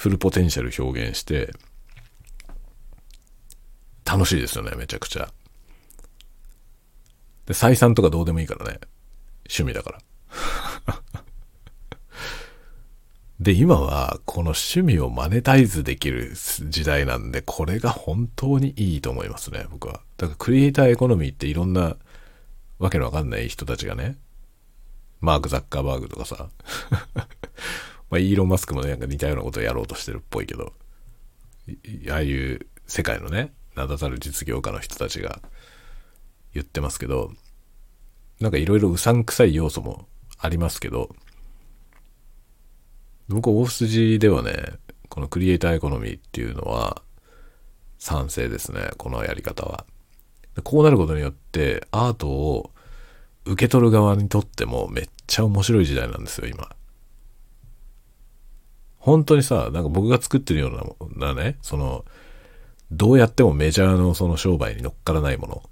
[0.00, 1.52] フルポテンシャル表現して、
[4.06, 5.30] 楽しいですよね、めちゃくちゃ。
[7.44, 8.80] で、採算とかどうでもいいからね。
[9.44, 10.00] 趣味だか
[10.86, 11.02] ら。
[13.40, 20.00] で、今はこの趣味をマネタイズできる時代なんで、これが本当にいいと思いますね、僕は。
[20.16, 21.98] だからクリエイターエコノミーっていろんな
[22.78, 24.16] わけのわかんない人たちがね、
[25.20, 26.48] マーク・ザッカーバーグとかさ、
[28.10, 30.72] まあ、イーロン・マスクもね、なんか似たようなことをやろうとしてるっぽいけど、
[32.10, 35.40] ああいう世界のね、名だたる実業家の人たちが
[36.52, 37.32] 言ってますけど、
[38.40, 40.08] なんかいろいろうさんくさい要素も
[40.38, 41.14] ありますけど、
[43.28, 44.54] 僕大筋ではね、
[45.08, 47.02] このクリエイターエコノミーっていうのは
[47.98, 49.84] 賛成ですね、このやり方は。
[50.64, 52.72] こうなることによってアートを
[53.44, 56.70] 受け取る側にとってもめっちゃ面白い時代なんですよ、今。
[59.00, 62.04] 本当にさ、なんか僕が作ってるようなね、その、
[62.92, 65.62] どうやってもメジャーのその商売に乗っからないもの、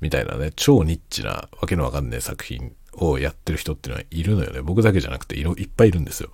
[0.00, 4.62] みたいなね、超ニッチなわけのわかんない作品をやってる人っていうのはいるのよね。
[4.62, 6.30] 僕だけじゃなくていろいっぱいいるんですよ。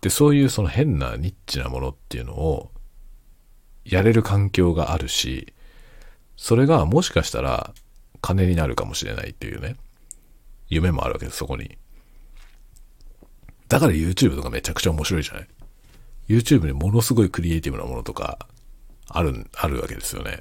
[0.00, 2.70] で、そういうその変なニッチなものっていうのを
[3.84, 5.52] やれる環境があるし、
[6.36, 7.74] それがもしかしたら
[8.20, 9.76] 金になるかもしれないっていうね、
[10.68, 11.76] 夢もあるわけです、そこに。
[13.68, 15.48] だから YouTube とかめちゃくちゃ面白いじゃない
[16.28, 18.38] ?YouTube にものすごいクリエイティブなものとか
[19.08, 20.40] ある、あるわけですよね。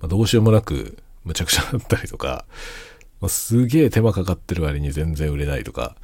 [0.00, 2.44] まあ、どうしようもなくむちゃくちゃだったりとか、
[3.20, 5.96] まあ、すげえ手間かかってる割に全然売れないとか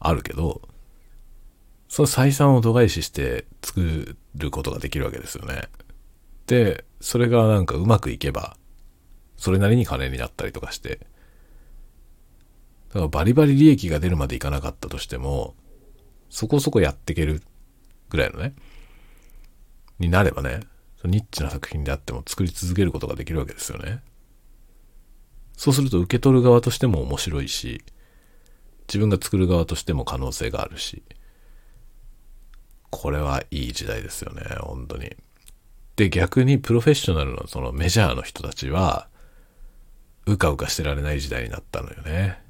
[0.00, 0.62] あるけど、
[1.88, 5.62] その採算を度外視して作ることができるわけですよね。
[6.46, 8.56] で、それがなんかうまくいけば、
[9.36, 11.06] それなりに金になったりとかして、
[12.88, 15.54] だからバリバリ利益が出るまでいかなかったとしても、
[16.30, 17.42] そこそこやっていける
[18.08, 18.54] ぐらいのね、
[19.98, 20.60] になればね、
[21.04, 24.00] ニッチな作品であっても作り続けることができるわけですよね。
[25.56, 27.82] そうすると受け取る側としても面白いし、
[28.88, 31.02] 自分が作る側としても可能性があるし、
[32.90, 35.16] これはいい時代ですよね、本当に。
[35.96, 39.08] で、逆にプロフェッショナルのそのメジャーの人たちは、
[40.26, 42.47] うかうかしてられない時代になったのよね。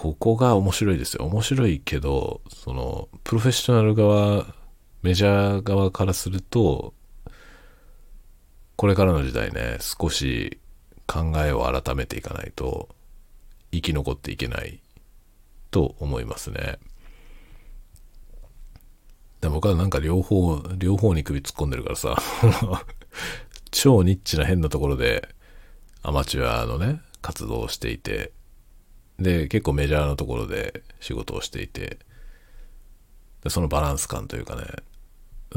[0.00, 1.26] ここが面白いですよ。
[1.26, 4.46] 面白いけど、その、プロフェッショナル側、
[5.02, 6.94] メジャー側からすると、
[8.76, 10.58] これからの時代ね、少し
[11.06, 12.88] 考えを改めていかないと、
[13.72, 14.80] 生き残っていけない
[15.70, 16.78] と思いますね。
[19.42, 22.16] で僕はなんか両方、両方に首突っ込んでるからさ、
[23.70, 25.28] 超ニッチな変なところで
[26.00, 28.32] アマチュアのね、活動をしていて、
[29.20, 31.98] で、結構メジャーなところで仕事をしていて、
[33.42, 34.64] でそのバランス感というかね、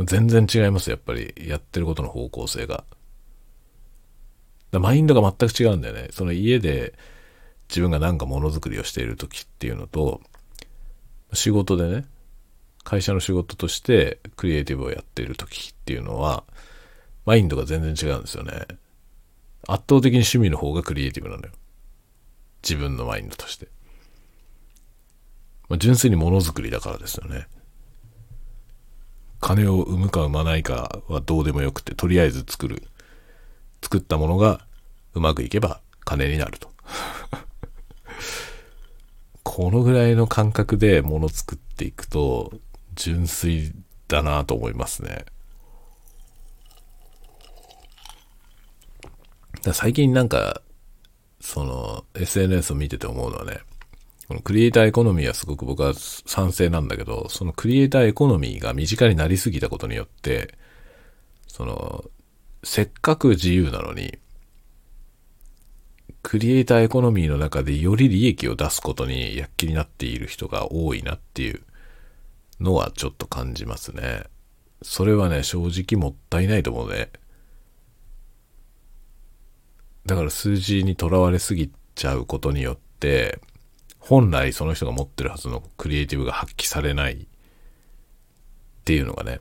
[0.06, 1.34] 全然違います、やっぱり。
[1.38, 2.84] やってることの方向性が。
[4.72, 6.08] だマインドが全く違うんだよね。
[6.12, 6.94] その家で
[7.70, 10.22] 自分がなんかものづくりをしている時っていうのと、
[11.34, 12.06] 仕事でね、
[12.84, 16.44] 会社の仕事としてクリエイティブをやっている時っていうのは、
[17.26, 18.54] マインドが全然違うんですよね。
[19.68, 21.52] 圧倒的に趣味の方がクリエイティブなのよ。
[22.64, 23.68] 自分のマインドとして。
[25.70, 27.48] まあ、純粋にものづくりだからですよね。
[29.40, 32.84] 金を生むか生まないかはどうでもよくて、とりあえず作る。
[33.82, 34.66] 作ったものが
[35.14, 36.72] うまくいけば金になると。
[39.44, 42.54] このぐらいの感覚で物作っていくと、
[42.96, 43.74] 純粋
[44.08, 45.26] だなと思いますね。
[49.74, 50.63] 最近なんか、
[51.44, 53.60] その SNS を見てて思うのはね、
[54.30, 60.56] このクリエイターエコノミーはすごく僕は賛成なんだけど、そのクリエイターエコノミーが身近になりすぎたことによって、
[61.48, 62.06] その、
[62.64, 64.18] せっかく自由なのに、
[66.24, 71.62] クリエイターエコノミーの中でより利益を出すことに躍起になっている人が多いなっていう
[72.62, 74.24] のはちょっと感じますね。
[74.82, 77.10] それはね、正直もったいないと思うね。
[80.06, 83.40] だから数字にとらわれすぎちゃうことによって、
[84.00, 87.26] 本来その人が持ってるはずのクリエイティブが発揮されないっ
[88.84, 89.40] ていうのがね、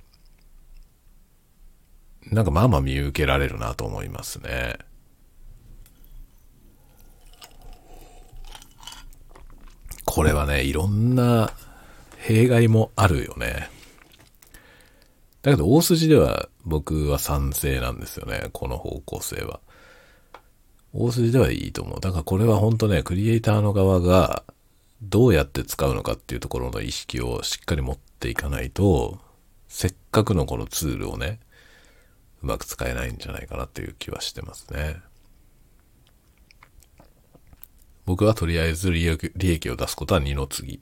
[2.30, 4.76] なんかまあまあ見受けられるなと思いますね。
[10.04, 11.52] これはね、いろんな
[12.18, 13.68] 弊害もあるよね。
[15.42, 18.50] だけど大筋では僕は賛成なんですよね。
[18.52, 19.60] この方向性は。
[20.92, 22.00] 大筋ではいいと思う。
[22.00, 24.44] だからこれは本当ね、クリエイターの側が
[25.02, 29.18] どうやって使うのかっていうところの意識をしっかり持っていかないと、
[29.68, 31.40] せっかくのこのツールをね、
[32.42, 35.00] うまく使えないんじゃないかなっていう気はしてますね。
[38.04, 40.80] 僕はとりあえず利益利益を出すことは二の次。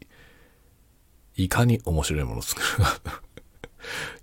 [1.37, 3.23] いかに面白いものを作るか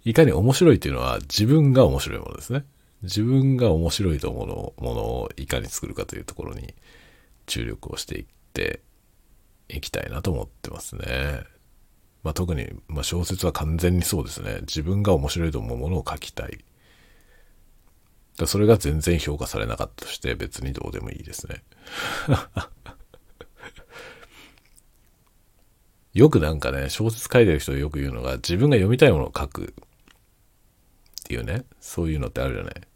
[0.04, 2.66] いかに面白いっていうのは自分が面白いものですね。
[3.04, 6.74] 自分が面白いと思うものをいかに作るかというところに
[7.46, 8.82] 注力をしていって
[9.70, 11.44] いきたいなと思ってますね。
[12.24, 14.60] まあ、特に、まあ、小説は完全にそうですね。
[14.62, 16.58] 自分が面白いと思うものを書きたい。
[18.46, 21.64] それが全然評価されなかったとして別にどうでもいいですね。
[26.14, 29.68] よくなんかね、小説書いてる人よく言うのが、自分が読みたいものを書くっ
[31.24, 32.87] ていうね、そういうのってあるじゃない。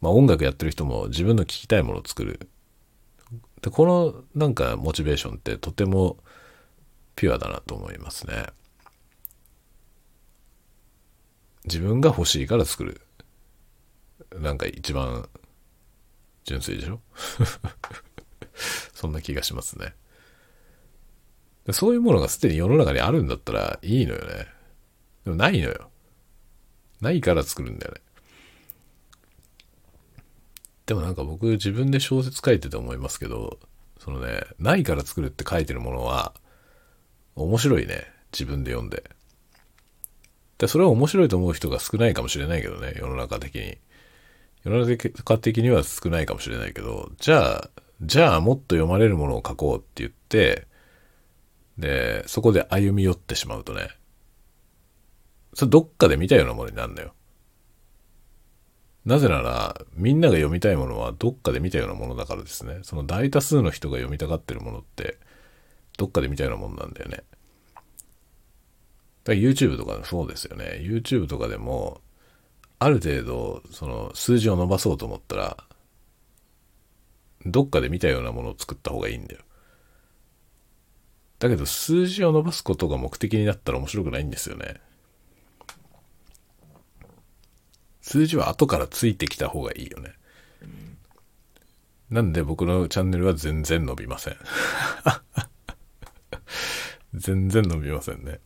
[0.00, 2.48] まあ音楽やってる人も自分の聞きたいものを作る。
[3.62, 6.16] で、このなんかモチベーションってとても
[7.16, 8.46] ピュアだなと思いますね。
[11.64, 13.00] 自分が欲しいから作る。
[14.38, 15.28] なんか一番
[16.44, 17.00] 純粋でしょ？
[18.94, 19.94] そんな気がしますね。
[21.72, 24.46] そういうものがすでに世の中にあるんだったらいいのよね。
[25.24, 25.90] でもないのよ。
[27.00, 28.00] ないから作るんだよね。
[30.90, 33.60] でもなんか僕自分で小説書いてて思いますけど、
[34.00, 36.34] そのね、ないから作るって書いてるものは、
[37.36, 38.06] 面白いね。
[38.32, 39.08] 自分で読んで。
[40.58, 43.78] で、それは面白いと思う人が少ないかもしれないけどね、世の中的に。
[44.64, 47.70] 世の中的には少ないかもしれないけど、じゃあ、
[48.02, 50.66] じゃあもっと読まれるものを書こうって言って、
[51.78, 53.90] で、そこで歩み寄ってしまうとね、
[55.54, 57.14] それどっかで見たようなものになるんだよ。
[59.04, 62.80] なぜなら、みんなが読みたいものはどっかで見たようなものだからですね。
[62.82, 65.18] その大多数の人が読みたがってるものって、
[65.96, 67.16] どっかで見たようなものなんだよね。
[67.16, 67.26] だか
[69.26, 70.80] ら YouTube とかもそうですよね。
[70.82, 72.00] YouTube とかでも、
[72.78, 75.56] ある程度、その数字を伸ばそうと思ったら、
[77.46, 79.42] どっかで見たようなものを作った方がいいんだよ。
[81.38, 84.74] だけど数字を伸ばすことが目的になったら面白くないんですよね。
[88.00, 90.14] 数字は後からついてきた方がいいよね。
[92.10, 94.36] なんで僕のチャンネルは全然伸びません。
[97.14, 98.40] 全然伸びませんね。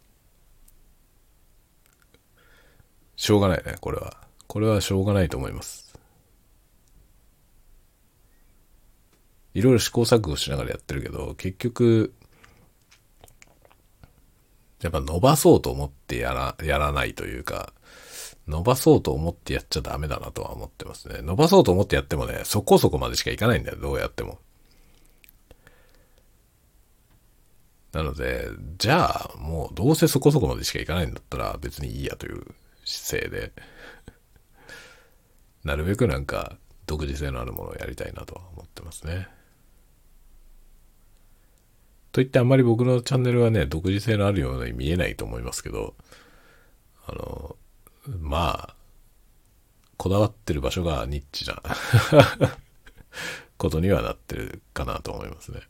[3.17, 4.27] しょうがないね、これは。
[4.47, 5.99] これはしょうがないと思います。
[9.55, 12.13] いろいろ試行錯誤しながらやってるけど、結局、
[14.83, 17.73] やっぱ伸ばそうと思ってやら、やらないというか、
[18.47, 21.23] 伸ばそうと思ってやっちゃダメだなとは思ってますね。
[21.23, 24.39] 伸ばそうと思ってやってもね、そこそこまでしかいかないんだよ、どうやっても。
[27.93, 32.45] なので、じゃあ、もうどうせそこそこまでしかいかないんだったら別にいいやという
[32.85, 33.53] 姿勢で、
[35.65, 39.29] なるべくなんか独自性のあるものをやりたいなとは思ってますね。
[42.11, 45.95] といってあんまり僕のチャンネルはね、独自性のあるように見えないと思いますけど、
[47.07, 47.57] あの、
[48.07, 48.75] まあ、
[49.97, 51.63] こだわってる場所がニッチな
[53.57, 55.61] ことにはなってるかなと思いますね。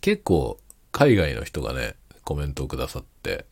[0.00, 0.58] 結構
[0.92, 1.94] 海外の人がね、
[2.24, 3.46] コメントをくださって、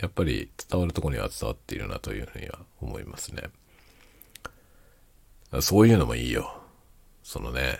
[0.00, 3.42] やっぱり伝わるとこには伝わっているなというふうには思いますね。
[5.60, 6.62] そういうのもいいよ。
[7.22, 7.78] そのね、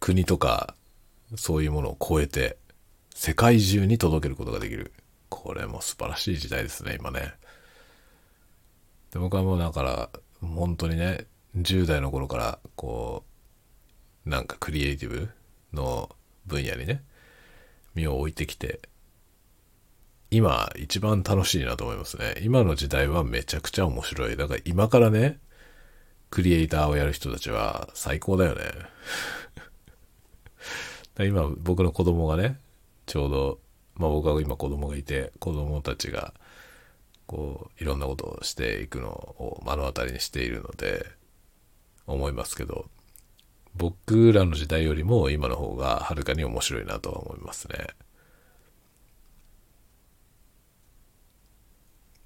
[0.00, 0.74] 国とか、
[1.36, 2.56] そういうものを超えて、
[3.14, 4.92] 世界中に届けることができる。
[5.28, 7.34] これも素晴らしい時代ですね、今ね。
[9.12, 10.10] で僕はもうだから、
[10.40, 11.26] 本当にね、
[11.56, 13.24] 10代の頃から、こ
[14.26, 15.30] う、なんかクリエイティブ
[15.72, 16.10] の
[16.46, 17.02] 分野にね、
[17.94, 18.80] 身を置いてきて、
[20.30, 22.34] 今一番楽しいなと思いますね。
[22.42, 24.36] 今の時代はめちゃくちゃ面白い。
[24.36, 25.38] だから今からね、
[26.30, 28.64] クリエイターをやる人たちは最高だよね。
[31.26, 32.60] 今僕の子供がね、
[33.06, 33.60] ちょうど
[33.98, 36.32] まあ僕は今子供がいて、子供たちが、
[37.26, 41.06] こう、いろんなことをしていくのを目の当たりにしているので、
[42.06, 42.86] 思いますけど、
[43.74, 47.76] 僕らの時代よりも今の方がはるかに面白いなとは思いますね。
[47.78, 47.94] だか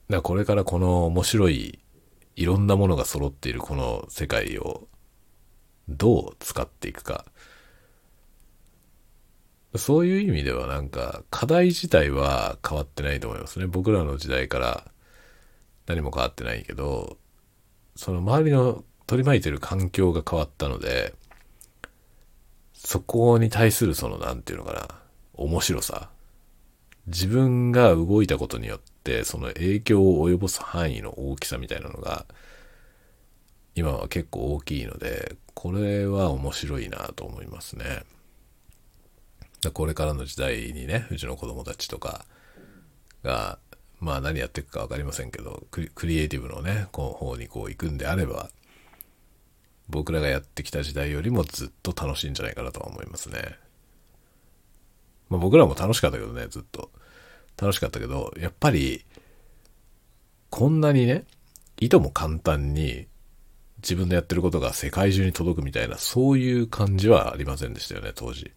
[0.09, 1.79] らこれからこの面白い
[2.37, 4.89] いろんなものが揃っているこの世界を
[5.89, 7.25] どう使っていくか。
[9.77, 13.67] そういう意味ではなんか課題自体は変わってないと思いますね。
[13.67, 14.91] 僕らの時代から
[15.87, 17.17] 何も変わってないけど、
[17.97, 21.15] その周りの取り巻いてる環境が変わったので、
[22.75, 24.89] そこに対するその何て言うのかな、
[25.35, 26.11] 面白さ。
[27.07, 32.27] 自分が動いたことによってその影響を及ぼす範囲の大きさみたいなのが
[33.75, 38.05] 今は結構大きいので、これは面白いなと思いますね。
[39.71, 42.25] これからの時代にね、うちの子供たちとか
[43.23, 43.59] が、
[44.01, 48.51] まあ何やっていくか分かりませんけど、クリエイティブのね、こう方にこう行くんであれば、
[49.89, 53.57] 僕らがやってきた時代よりもずっと楽しいんじゃないかなとは思いますね。
[55.29, 56.91] まあ僕らも楽しかったけどね、ずっと。
[57.57, 59.05] 楽しかったけど、やっぱり、
[60.51, 61.25] こんなにね、
[61.79, 63.07] いとも簡単に
[63.83, 68.53] 自分のやってることが世界中に届くみたいな、そういう感じはありませんでしたよね、当時。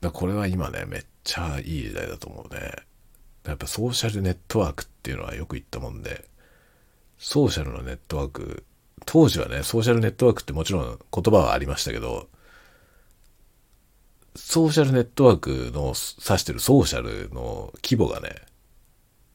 [0.00, 2.72] だこれは今ね、めっちゃいい時代だと思うね。
[3.44, 6.28] やっぱソーシャルネットワークっていうのはよく言ったもんで、
[7.18, 8.64] ソーシャルのネットワーク、
[9.06, 12.28] 当時はね、ソーシャルネットワークってもちろん言葉はありましたけど、
[14.36, 18.36] ソーシャルネットワークの指してるソーシャルの規模がね、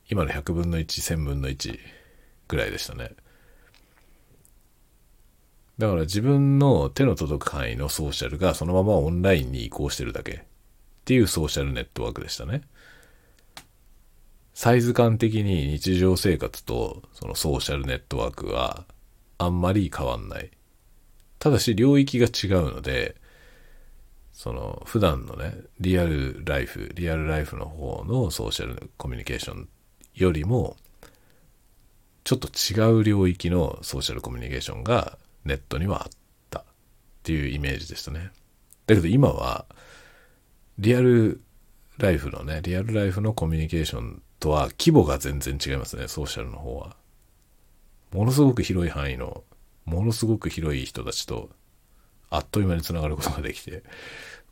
[0.09, 1.77] 今の100分の1、1000分の1
[2.47, 3.11] ぐらいでしたね。
[5.77, 10.45] だから自分の手の届く範囲のソーシャルがそのままオンラインに移行してるだけ
[11.03, 12.61] っていうソーシャルネットワークでしたね。
[14.53, 18.85] サイズ感的に日常生活とそのソーシャルネットワークは
[19.37, 20.49] あんまり変わんない。
[21.39, 23.17] ただし領域が違うので、
[24.31, 29.67] その普段のね、リアルライフ、リアルライフの方のソーシャルコミュニケーション
[30.15, 30.77] よりも、
[32.23, 36.09] ちょっと違う領域のソーシャルコミュニケーションがネットにはあっ
[36.49, 36.63] たっ
[37.23, 38.31] ていうイメージでしたね。
[38.87, 39.65] だけど今は、
[40.79, 41.41] リアル
[41.97, 46.95] ライフのね、リアルライフのコミュニケーションとは規模が全然違いますね、ソーシャルの方は。
[48.11, 49.43] ものすごく広い範囲の、
[49.85, 51.49] ものすごく広い人たちと、
[52.29, 53.83] あっという間につながることができて、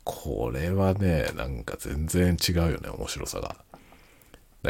[0.04, 3.56] これはね、なんか全然違うよね、面白さが。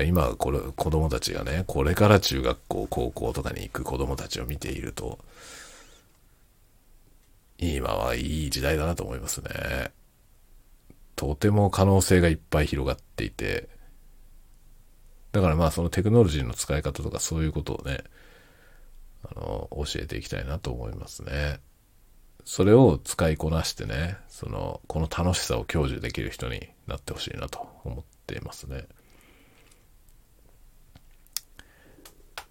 [0.02, 5.18] 今、これ、子供たちがね、これから中学校、高校とかに行く子供たちを見ていると、
[7.58, 9.92] 今はいい時代だなと思いますね。
[11.16, 13.68] とても可能性がいっぱい広がっていて、
[15.32, 18.04] だからまあそのテクノロジーの使い方とかそういうことをね、
[19.24, 21.60] あの、教えていきたいなと思いますね。
[22.44, 28.86] それを使いこなしてね、その、この楽しさを享受できる人になってほしいなと思っていますね。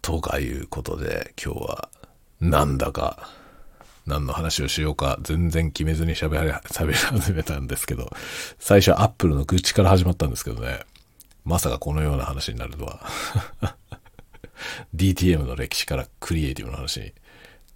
[0.01, 1.89] とかいうことで今日は
[2.39, 3.29] なんだか
[4.05, 8.11] 何の話をしようか全然決めずに喋り、 喋り始めたんですけど、
[8.59, 10.81] 最初はアップルの愚痴から始まったんですけどね、
[11.45, 13.01] まさかこのような話になるとは。
[14.95, 17.13] DTM の歴史からクリエイティブの話に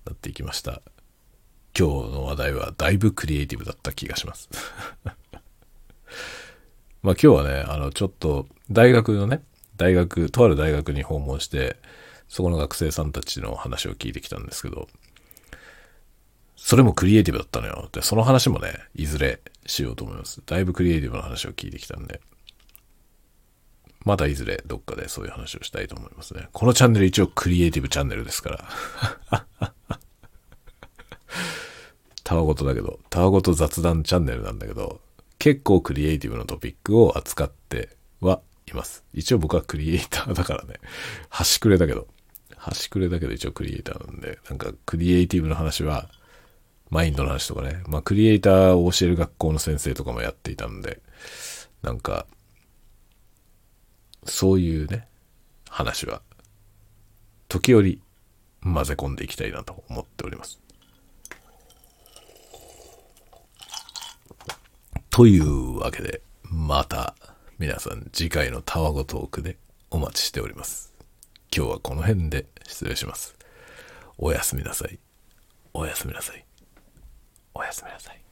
[0.06, 0.82] なっていきました。
[1.78, 4.50] 今日の話題はだいぶクリエイティブだった気がします。
[7.04, 9.44] まあ今日はね、あのちょっと大学のね、
[9.78, 11.76] 大学、とある大学に訪問して、
[12.28, 14.88] そこの学生さんたちの話を聞いてきたんですけど、
[16.66, 17.90] それもクリエイティブだったのよ。
[17.92, 20.42] で、その話もね、いずれしようと思います。
[20.48, 22.22] だいぶクリエイティブな話を聞いてきたんで、
[24.04, 26.50] またいずれどっかでそういう話をしたいと思いますね。
[26.54, 29.46] このチャンネル一応クリエイティブチャンネルですから。
[32.24, 35.02] たわごとだけど、たわごと雑談チャンネルなんだけど、
[35.38, 39.04] 結構クリエイティブなトピックを扱ってはいます。
[39.14, 40.80] 一応僕はクリエイターだからね。
[41.30, 42.08] 端くれだけど。
[42.58, 46.10] 端くれだけど一応クリエイターなんで、なんかクリエイティブの話は、
[46.90, 47.84] マインドの話とかね。
[47.88, 51.02] まあクリエイターを教える学校の先生とかもやっていたんで、
[51.82, 52.26] なんか、
[54.26, 55.08] そういうね、
[55.70, 56.22] 話は、
[57.48, 58.02] 時折
[58.64, 60.60] 混ぜ込んでいきたいなと思っております。
[65.10, 67.16] というわけで、また
[67.58, 69.58] 皆さん次回のタワゴトークで
[69.90, 70.94] お待ちしております。
[71.56, 73.36] 今日はこの辺で失礼します。
[74.18, 75.00] おやすみなさい。
[75.74, 76.45] おやすみなさい。
[77.56, 78.25] おやすみなさい。